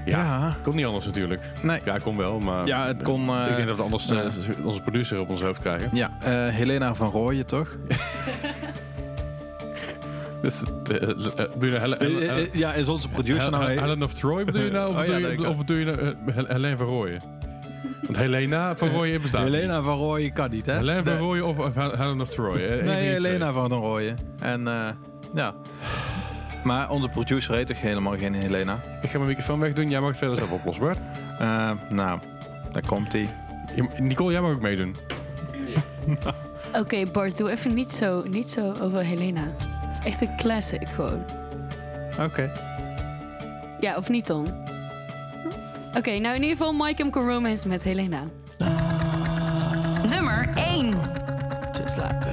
ja, 0.08 0.18
Ja. 0.24 0.56
kon 0.62 0.76
niet 0.76 0.86
anders 0.86 1.06
natuurlijk. 1.06 1.42
Nee. 1.62 1.80
Ja, 1.86 1.98
kon 1.98 2.18
wel, 2.18 2.40
maar... 2.40 2.66
Ja, 2.68 2.86
het 2.88 3.04
kon... 3.04 3.30
eh, 3.30 3.48
ik 3.50 3.56
denk 3.56 3.68
dat 3.68 3.78
we 3.78 3.84
anders 3.84 4.10
eh, 4.10 4.20
onze 4.64 4.82
producer 4.82 5.20
op 5.20 5.30
ons 5.30 5.42
hoofd 5.42 5.60
krijgen. 5.60 5.90
Ja, 5.94 6.12
eh, 6.22 6.48
Helena 6.56 6.94
van 6.96 7.10
Rooyen, 7.10 7.46
toch? 7.46 7.68
Dus, 10.42 10.64
eh, 10.92 11.02
eh, 11.02 11.92
Eh, 12.00 12.38
eh, 12.40 12.54
ja, 12.54 12.74
is 12.74 12.88
onze 12.88 13.10
producer 13.10 13.52
nou... 13.52 13.64
Hel- 13.72 13.82
Helen 13.84 14.04
of 14.04 14.14
Troy 14.14 14.46
bedoel 14.46 14.62
je 14.62 14.72
nou? 14.80 14.90
Of 14.90 14.96
Oh, 14.98 15.06
bedoel 15.06 15.30
je, 15.30 15.48
of 15.50 15.58
bedoel 15.58 15.78
je 15.78 15.86
nou, 15.86 16.00
eh, 16.00 16.36
Hel- 16.36 16.46
Helene 16.48 16.78
van 16.78 16.86
Rooyen? 16.88 17.22
Want 18.02 18.18
Helena 18.18 18.76
van 18.76 18.90
Rooyen 18.90 19.22
bestaat. 19.22 19.44
Helena 19.44 19.82
van 19.82 19.98
Rooyen 19.98 20.34
kan 20.34 20.50
niet, 20.50 20.66
hè? 20.66 20.74
Helene 20.74 21.04
van. 21.04 21.18
Rooyen 21.18 21.46
of 21.46 21.76
Helen 21.76 22.22
of 22.22 22.28
Troy? 22.30 22.58
eh, 22.58 22.84
Nee, 22.86 23.08
Helena 23.10 23.52
van 23.52 23.72
Rooyen. 23.72 24.18
En 24.40 24.68
eh, 24.68 24.88
ja. 25.34 25.54
Maar 26.68 26.90
onze 26.90 27.10
producer 27.10 27.56
heet 27.56 27.68
toch 27.68 27.82
helemaal 27.82 28.18
geen 28.18 28.34
Helena? 28.34 28.80
Ik 29.02 29.10
ga 29.10 29.18
mijn 29.18 29.30
microfoon 29.30 29.60
wegdoen. 29.60 29.90
Jij 29.90 30.00
mag 30.00 30.10
het 30.10 30.18
verder 30.18 30.38
zelf 30.38 30.52
oplossen, 30.52 30.84
Bart. 30.84 30.98
Eh, 31.40 31.72
nou, 31.90 32.20
daar 32.72 32.86
komt 32.86 33.12
hij. 33.12 33.30
Nicole, 33.98 34.32
jij 34.32 34.42
mag 34.42 34.52
ook 34.52 34.62
meedoen. 34.62 34.96
Oké, 36.82 37.06
Bart, 37.12 37.38
doe 37.38 37.52
even 37.52 37.74
niet 37.74 37.92
zo, 37.92 38.24
niet 38.24 38.48
zo 38.48 38.74
over 38.82 39.00
Helena. 39.00 39.54
Het 39.58 40.00
is 40.00 40.06
echt 40.06 40.22
een 40.22 40.36
classic 40.36 40.88
gewoon. 40.88 41.24
Oké. 42.20 42.52
Ja, 43.80 43.96
of 43.96 44.10
niet 44.10 44.28
dan? 44.28 44.48
Oké, 45.98 46.12
nou 46.12 46.36
in 46.36 46.42
ieder 46.42 46.58
geval 46.58 46.74
My 46.74 46.94
Chemical 46.94 47.28
Romance 47.28 47.68
met 47.68 47.84
Helena. 47.84 48.24
Nummer 50.10 50.50
1. 50.56 50.96
Just 51.72 51.98
like 51.98 52.27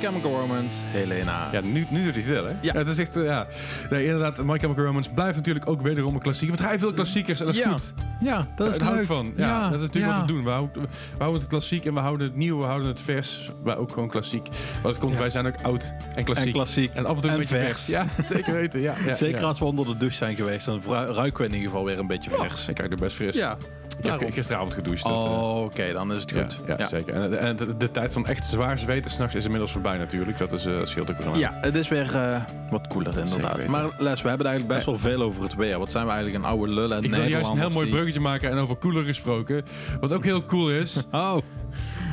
My 0.00 0.04
Chemical 0.06 0.30
Romance, 0.40 0.78
Helena. 0.90 1.48
Ja, 1.52 1.60
nu, 1.60 1.86
nu 1.90 2.04
doet 2.04 2.14
hij 2.14 2.22
het 2.22 2.32
wel, 2.32 2.44
hè? 2.46 2.52
Ja. 2.60 2.72
het 2.72 2.88
is 2.88 2.98
echt, 2.98 3.16
eh, 3.16 3.24
ja. 3.24 3.46
Nee, 3.90 4.04
inderdaad, 4.04 4.44
My 4.44 4.58
Chemical 4.58 4.84
Romance 4.84 5.10
blijft 5.10 5.36
natuurlijk 5.36 5.68
ook 5.68 5.80
wederom 5.82 6.14
een 6.14 6.20
klassieker. 6.20 6.48
Want 6.48 6.60
hij 6.60 6.70
heeft 6.70 6.82
veel 6.82 6.92
klassiekers 6.92 7.40
en 7.40 7.46
dat 7.46 7.54
is 7.54 7.60
Ja. 7.60 7.68
goed. 7.70 7.94
Ja, 8.20 8.46
dat 8.56 8.72
is 8.72 8.78
Daar 8.78 8.88
hou 8.88 9.00
ik 9.00 9.08
leuk. 9.08 9.16
van. 9.16 9.32
Ja, 9.36 9.46
Ja, 9.48 9.62
dat 9.68 9.80
is 9.80 9.86
natuurlijk 9.86 10.12
ja. 10.14 10.18
wat 10.20 10.28
we 10.28 10.34
doen. 10.34 10.44
We 10.44 10.50
houden, 10.50 10.82
we 10.82 10.88
houden 11.18 11.40
het 11.40 11.48
klassiek 11.48 11.84
en 11.84 11.94
we 11.94 12.00
houden 12.00 12.26
het 12.26 12.36
nieuw, 12.36 12.58
we 12.58 12.64
houden 12.64 12.88
het 12.88 13.00
vers, 13.00 13.50
maar 13.64 13.76
ook 13.78 13.92
gewoon 13.92 14.08
klassiek. 14.08 14.46
Want 14.82 14.94
het 14.94 14.98
komt, 14.98 15.12
Ja. 15.12 15.18
wij 15.18 15.30
zijn 15.30 15.46
ook 15.46 15.54
oud 15.62 15.92
en 16.14 16.24
klassiek. 16.24 16.46
En 16.46 16.52
klassiek. 16.52 16.94
En 16.94 17.06
af 17.06 17.14
en 17.16 17.20
toe 17.22 17.30
een 17.30 17.36
En 17.36 17.40
beetje 17.40 17.56
vers. 17.56 17.84
vers. 17.84 17.86
Ja, 17.86 18.06
zeker 18.36 18.52
weten. 18.52 18.80
Ja, 18.80 18.94
ja, 19.06 19.14
Zeker 19.14 19.40
ja. 19.40 19.46
als 19.46 19.58
we 19.58 19.64
onder 19.64 19.86
de 19.86 19.96
douche 19.96 20.16
zijn 20.16 20.34
geweest, 20.34 20.66
dan 20.66 20.82
vru- 20.82 20.92
ruiken 21.12 21.40
we 21.40 21.46
in 21.48 21.54
ieder 21.54 21.68
geval 21.70 21.84
weer 21.84 21.98
een 21.98 22.06
beetje 22.06 22.30
vers. 22.30 22.68
Ik 22.68 22.74
krijg 22.74 22.90
er 22.90 22.96
best 22.98 23.16
fris. 23.16 23.36
Ja, 23.36 23.52
ik 23.52 24.04
heb 24.04 24.12
daarom. 24.12 24.32
gisteravond 24.32 24.74
gedoucht. 24.74 25.02
dat, 25.02 25.12
eh, 25.24 25.32
Oh, 25.42 25.62
oké, 25.64 25.92
dan 25.92 26.12
is 26.12 26.20
het 26.20 26.30
ja, 26.30 26.42
goed. 26.44 26.56
ja, 26.78 26.86
zeker. 26.86 27.14
En, 27.14 27.38
en 27.38 27.56
de, 27.56 27.76
de 27.76 27.90
tijd 27.90 28.12
van 28.12 28.26
echt 28.26 28.46
zwaar 28.46 28.78
zweten 28.78 29.10
s'nachts 29.10 29.34
is 29.34 29.44
inmiddels 29.44 29.72
voorbij 29.72 29.98
natuurlijk. 29.98 30.38
Dat, 30.38 30.52
is, 30.52 30.66
eh, 30.66 30.74
scheelt 30.84 31.10
ook 31.10 31.18
wel. 31.18 31.32
aan. 31.32 31.38
Ja, 31.38 31.58
het 31.60 31.74
is 31.74 31.88
weer 31.88 32.16
eh, 32.16 32.40
wat 32.70 32.86
cooler 32.86 33.18
inderdaad. 33.18 33.56
weten. 33.56 33.70
Maar 33.70 33.84
Les, 33.98 34.22
we 34.22 34.28
hebben 34.28 34.46
het 34.46 34.56
eigenlijk 34.56 34.66
best 34.68 34.86
wel 34.86 34.98
veel 34.98 35.22
over 35.22 35.42
het 35.42 35.54
weer. 35.54 35.78
Wat 35.78 35.90
zijn 35.90 36.04
we 36.06 36.10
eigenlijk 36.12 36.44
een 36.44 36.50
oude 36.50 36.72
lullen 36.72 36.96
en 36.96 37.04
Ik 37.04 37.10
wil 37.10 37.22
juist 37.24 37.50
een 37.50 37.58
heel 37.58 37.70
mooi 37.70 37.86
die- 37.86 37.94
bruggetje 38.12 38.20
maken 38.20 38.50
en 38.50 38.58
over 38.64 38.78
cooler 38.78 39.04
gesproken. 39.04 39.64
Wat 40.00 40.12
ook 40.12 40.24
heel 40.24 40.44
cool 40.44 40.70
is. 40.70 41.04
Oh, 41.10 41.36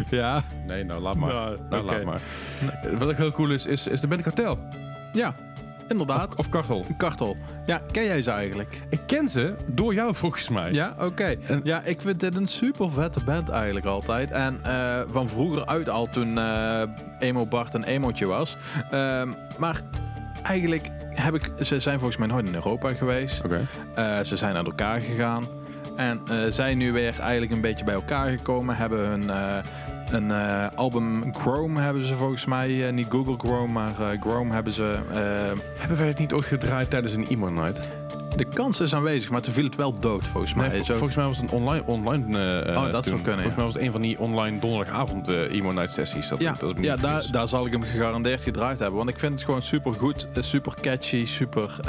ja. 0.10 0.44
Nee, 0.68 0.84
nou 0.84 1.02
laat 1.02 1.16
maar. 1.16 1.34
Nou, 1.34 1.58
Nou, 1.70 1.84
laat 1.86 2.04
maar. 2.04 2.22
Wat 2.98 3.10
ook 3.10 3.18
heel 3.18 3.32
cool 3.32 3.50
is, 3.52 3.66
is, 3.66 3.88
is 3.88 4.02
de 4.02 4.08
band 4.08 4.22
Kartel. 4.22 4.60
Ja, 5.14 5.36
inderdaad. 5.88 6.28
Of, 6.32 6.38
of 6.38 6.50
Kartel. 6.50 6.86
Kartel. 6.98 7.38
Ja, 7.66 7.82
ken 7.92 8.04
jij 8.04 8.22
ze 8.22 8.32
eigenlijk? 8.32 8.82
Ik 8.90 9.00
ken 9.06 9.28
ze 9.28 9.56
door 9.72 9.94
jou 9.94 10.16
volgens 10.16 10.50
mij. 10.50 10.72
Ja, 10.72 10.94
oké. 11.00 11.36
En- 11.48 11.62
Ja, 11.64 11.82
ik 11.84 12.02
vind 12.02 12.20
dit 12.20 12.36
een 12.36 12.48
super 12.48 12.92
vette 12.92 13.24
band 13.24 13.50
eigenlijk 13.50 13.86
altijd. 13.86 14.32
En 14.32 14.60
eh, 14.64 15.02
van 15.10 15.30
vroeger 15.30 15.66
uit 15.66 15.90
al 15.90 16.08
toen 16.10 16.38
eh, 16.38 16.82
Emo 17.20 17.46
Bart 17.46 17.74
een 17.74 17.84
emootje 17.84 18.26
was. 18.26 18.58
Ehm, 18.92 19.30
maar 19.58 19.82
eigenlijk 20.44 20.90
heb 21.10 21.34
ik... 21.36 21.52
Ze 21.62 21.80
zijn 21.80 21.98
volgens 22.00 22.18
mij 22.20 22.28
nooit 22.28 22.46
in 22.46 22.54
Europa 22.56 22.94
geweest. 22.94 23.44
Oké. 23.46 23.68
Eh, 23.96 24.20
ze 24.20 24.36
zijn 24.36 24.56
uit 24.56 24.66
elkaar 24.66 25.00
gegaan. 25.00 25.44
En 25.96 26.22
eh, 26.30 26.38
zijn 26.50 26.78
nu 26.78 26.92
weer 26.92 27.20
eigenlijk 27.20 27.52
een 27.52 27.62
beetje 27.62 27.86
bij 27.86 27.94
elkaar 27.94 28.30
gekomen. 28.30 28.76
Hebben 28.76 29.08
hun 29.08 29.30
eh, 29.30 29.58
een 30.12 30.32
eh, 30.32 30.68
album 30.76 31.34
Chrome 31.34 31.82
hebben 31.82 32.06
ze 32.06 32.16
volgens 32.16 32.46
mij. 32.46 32.92
niet 32.92 33.08
Google 33.10 33.38
Chrome, 33.38 33.68
maar 33.68 34.00
eh, 34.00 34.22
Chrome 34.22 34.54
hebben 34.54 34.74
ze. 34.74 34.96
Hebben 35.78 35.98
wij 35.98 36.08
het 36.08 36.20
niet 36.20 36.34
ooit 36.34 36.46
gedraaid 36.46 36.90
tijdens 36.90 37.14
een 37.14 37.28
Emo 37.28 37.50
Night? 37.50 37.88
de 38.36 38.46
kans 38.46 38.80
is 38.80 38.96
aanwezig, 38.96 39.30
maar 39.30 39.42
toen 39.42 39.54
viel 39.54 39.64
het 39.64 39.76
wel 39.76 40.00
dood 40.00 40.24
volgens 40.24 40.54
mij. 40.54 40.68
Nee, 40.68 40.84
volgens 40.84 41.16
mij 41.16 41.26
was 41.26 41.38
het 41.38 41.52
een 41.52 41.58
online... 41.58 41.84
online 41.86 42.26
Oh, 42.76 42.92
dat 42.92 43.06
zou 43.06 43.22
kunnen, 43.22 43.42
Volgens 43.42 43.46
ja. 43.46 43.56
mij 43.56 43.66
was 43.66 43.74
het 43.74 43.84
een 43.84 43.92
van 43.92 44.02
die 44.02 44.20
online 44.20 44.60
donderdagavond 44.60 45.28
Emo 45.28 45.72
Night 45.72 45.92
sessies. 45.92 46.28
Dat, 46.28 46.42
ja, 46.42 46.56
dat 46.60 46.78
is 46.78 46.84
ja 46.84 46.96
daar, 46.96 47.24
daar 47.32 47.48
zal 47.48 47.66
ik 47.66 47.72
hem 47.72 47.84
gegarandeerd 47.84 48.42
gedraaid 48.42 48.80
hebben. 48.80 48.98
Want 48.98 49.10
ik 49.10 49.20
vind 49.20 49.34
het 49.34 49.44
gewoon 49.44 49.62
super 49.62 49.94
goed, 49.94 50.28
super 50.40 50.74
catchy, 50.82 51.26
super, 51.26 51.80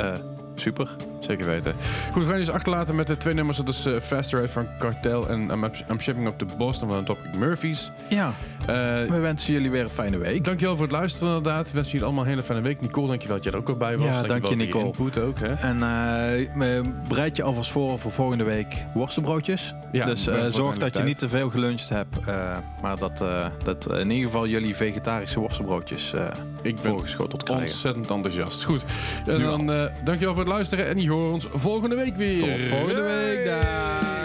super. 0.61 0.88
Zeker 1.20 1.46
weten. 1.46 1.74
Goed, 2.12 2.22
we 2.22 2.28
gaan 2.28 2.38
je 2.38 2.44
dus 2.44 2.54
achterlaten 2.54 2.94
met 2.94 3.07
de 3.07 3.16
twee 3.16 3.34
nummers. 3.34 3.57
Dat 3.57 3.68
is 3.68 3.86
eh, 3.86 3.96
Faster 4.00 4.38
Ride 4.40 4.52
van 4.52 4.66
Cartel 4.78 5.28
en 5.28 5.40
I'm, 5.50 5.64
I'm 5.90 6.00
Shipping 6.00 6.26
Up 6.26 6.38
to 6.38 6.46
Boston 6.59 6.88
van 6.88 7.04
Topic 7.04 7.34
Murphys. 7.38 7.90
Ja, 8.09 8.32
Eh, 8.61 8.66
we 9.02 9.18
wensen 9.20 9.52
jullie 9.52 9.70
weer 9.70 9.82
een 9.82 9.90
fijne 9.90 10.18
week. 10.18 10.44
dankjewel 10.44 10.74
voor 10.74 10.84
het 10.84 10.92
luisteren 10.94 11.36
inderdaad. 11.36 11.66
We 11.66 11.72
wensen 11.72 11.90
jullie 11.92 12.07
allemaal 12.07 12.24
een 12.24 12.30
hele 12.30 12.42
fijne 12.42 12.62
week. 12.62 12.80
Nicole, 12.80 13.07
dankjewel 13.07 13.36
dat 13.36 13.44
jij 13.44 13.52
er 13.52 13.59
ook 13.59 13.68
al 13.68 13.76
bij 13.76 13.96
was. 13.96 14.07
Ja, 14.07 14.12
dankjewel 14.12 14.40
dank 14.40 14.52
je, 14.61 14.64
Nicole. 14.66 14.84
input 14.84 15.18
ook. 15.18 15.38
Hè? 15.38 15.52
En 15.52 15.82
eh, 15.82 16.76
eh, 16.78 16.84
bereid 17.09 17.36
je 17.36 17.42
alvast 17.42 17.70
voor 17.70 17.98
voor 17.98 18.12
volgende 18.12 18.44
week 18.44 18.76
worstenbroodjes. 18.94 19.74
Ja, 19.92 20.07
dus 20.07 20.26
eh, 20.26 20.44
zorg 20.50 20.78
dat 20.78 20.94
je 20.94 21.02
niet 21.02 21.18
te 21.18 21.28
veel 21.28 21.50
geluncht 21.50 21.88
hebt. 21.88 22.16
eh, 22.26 22.57
maar 22.82 22.96
dat, 22.98 23.20
eh, 23.20 23.46
dat 23.62 23.86
eh, 23.86 24.00
in 24.00 24.11
ieder 24.11 24.26
geval 24.30 24.46
jullie 24.46 24.76
vegetarische 24.76 25.40
worstenbroodjes 25.40 26.12
eh 26.12 26.26
Ik 26.62 26.74
ben 26.80 26.90
voorgeschoteld 26.92 27.42
krijgen. 27.42 27.66
ontzettend 27.66 28.11
enthousiast. 28.11 28.64
Goed, 28.64 28.84
en 29.26 29.36
Nu 29.38 29.44
dan 29.44 29.72
eh, 29.72 29.84
dankjewel 30.04 30.34
voor 30.34 30.44
het 30.47 30.55
luisteren. 30.55 30.86
En 30.86 31.01
je 31.03 31.11
hoort 31.11 31.32
ons 31.32 31.49
volgende 31.53 31.97
week 31.97 32.16
weer. 32.16 32.40
Tot 32.40 32.68
volgende 32.68 33.03
week, 33.03 33.44
dag. 33.44 34.16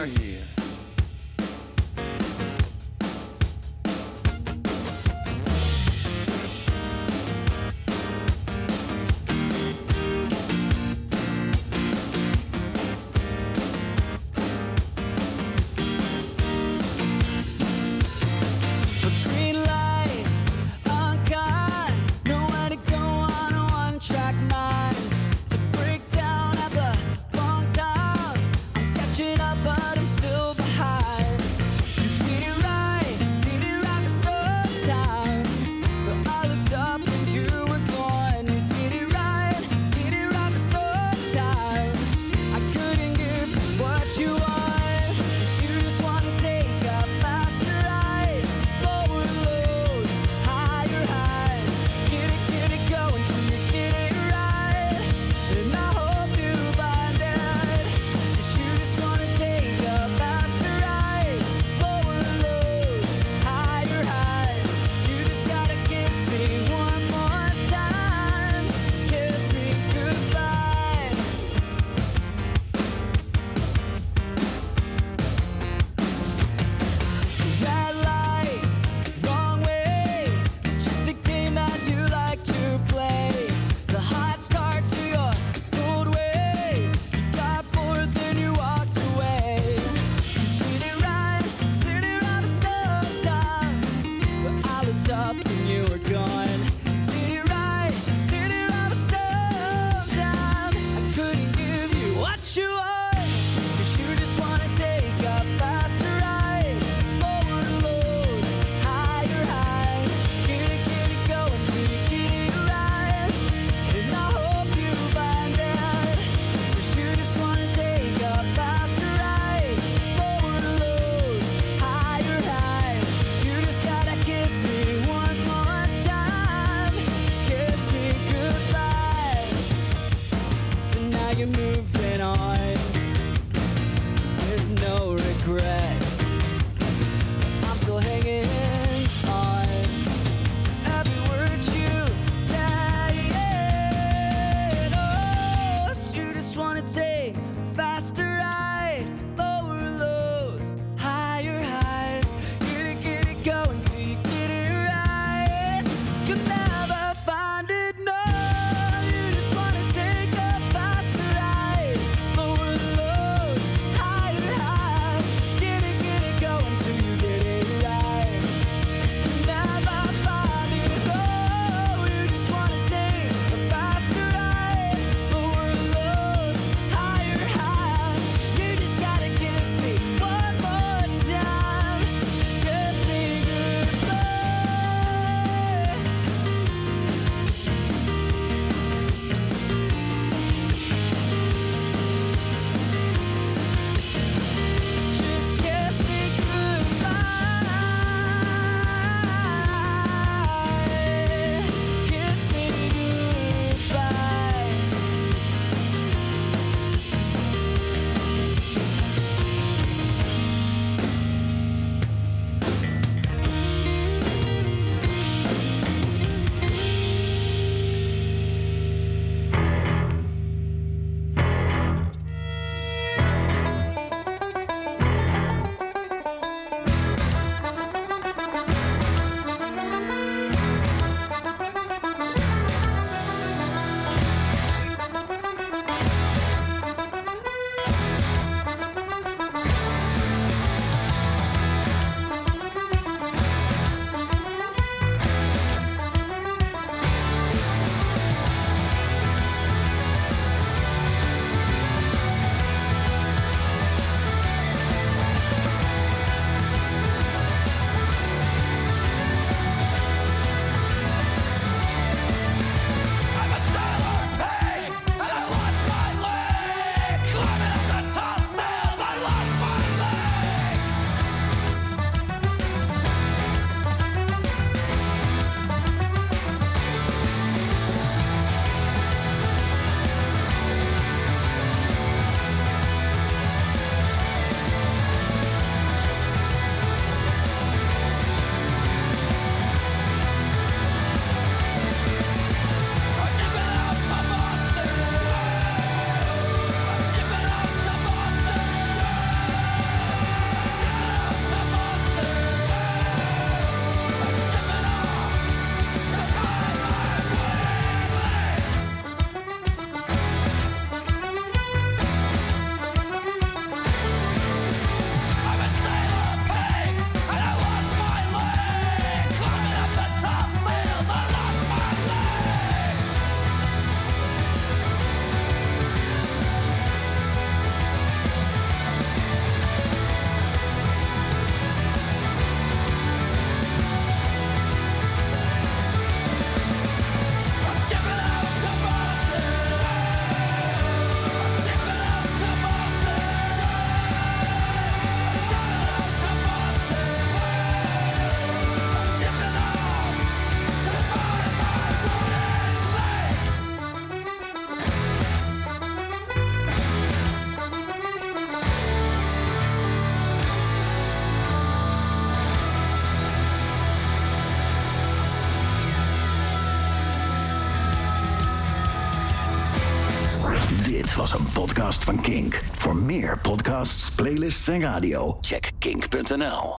Voor 372.78 372.96
meer 372.96 373.40
podcasts, 373.40 374.12
playlists 374.12 374.68
en 374.68 374.82
radio, 374.82 375.38
check 375.42 375.72
kink.nl. 375.80 376.70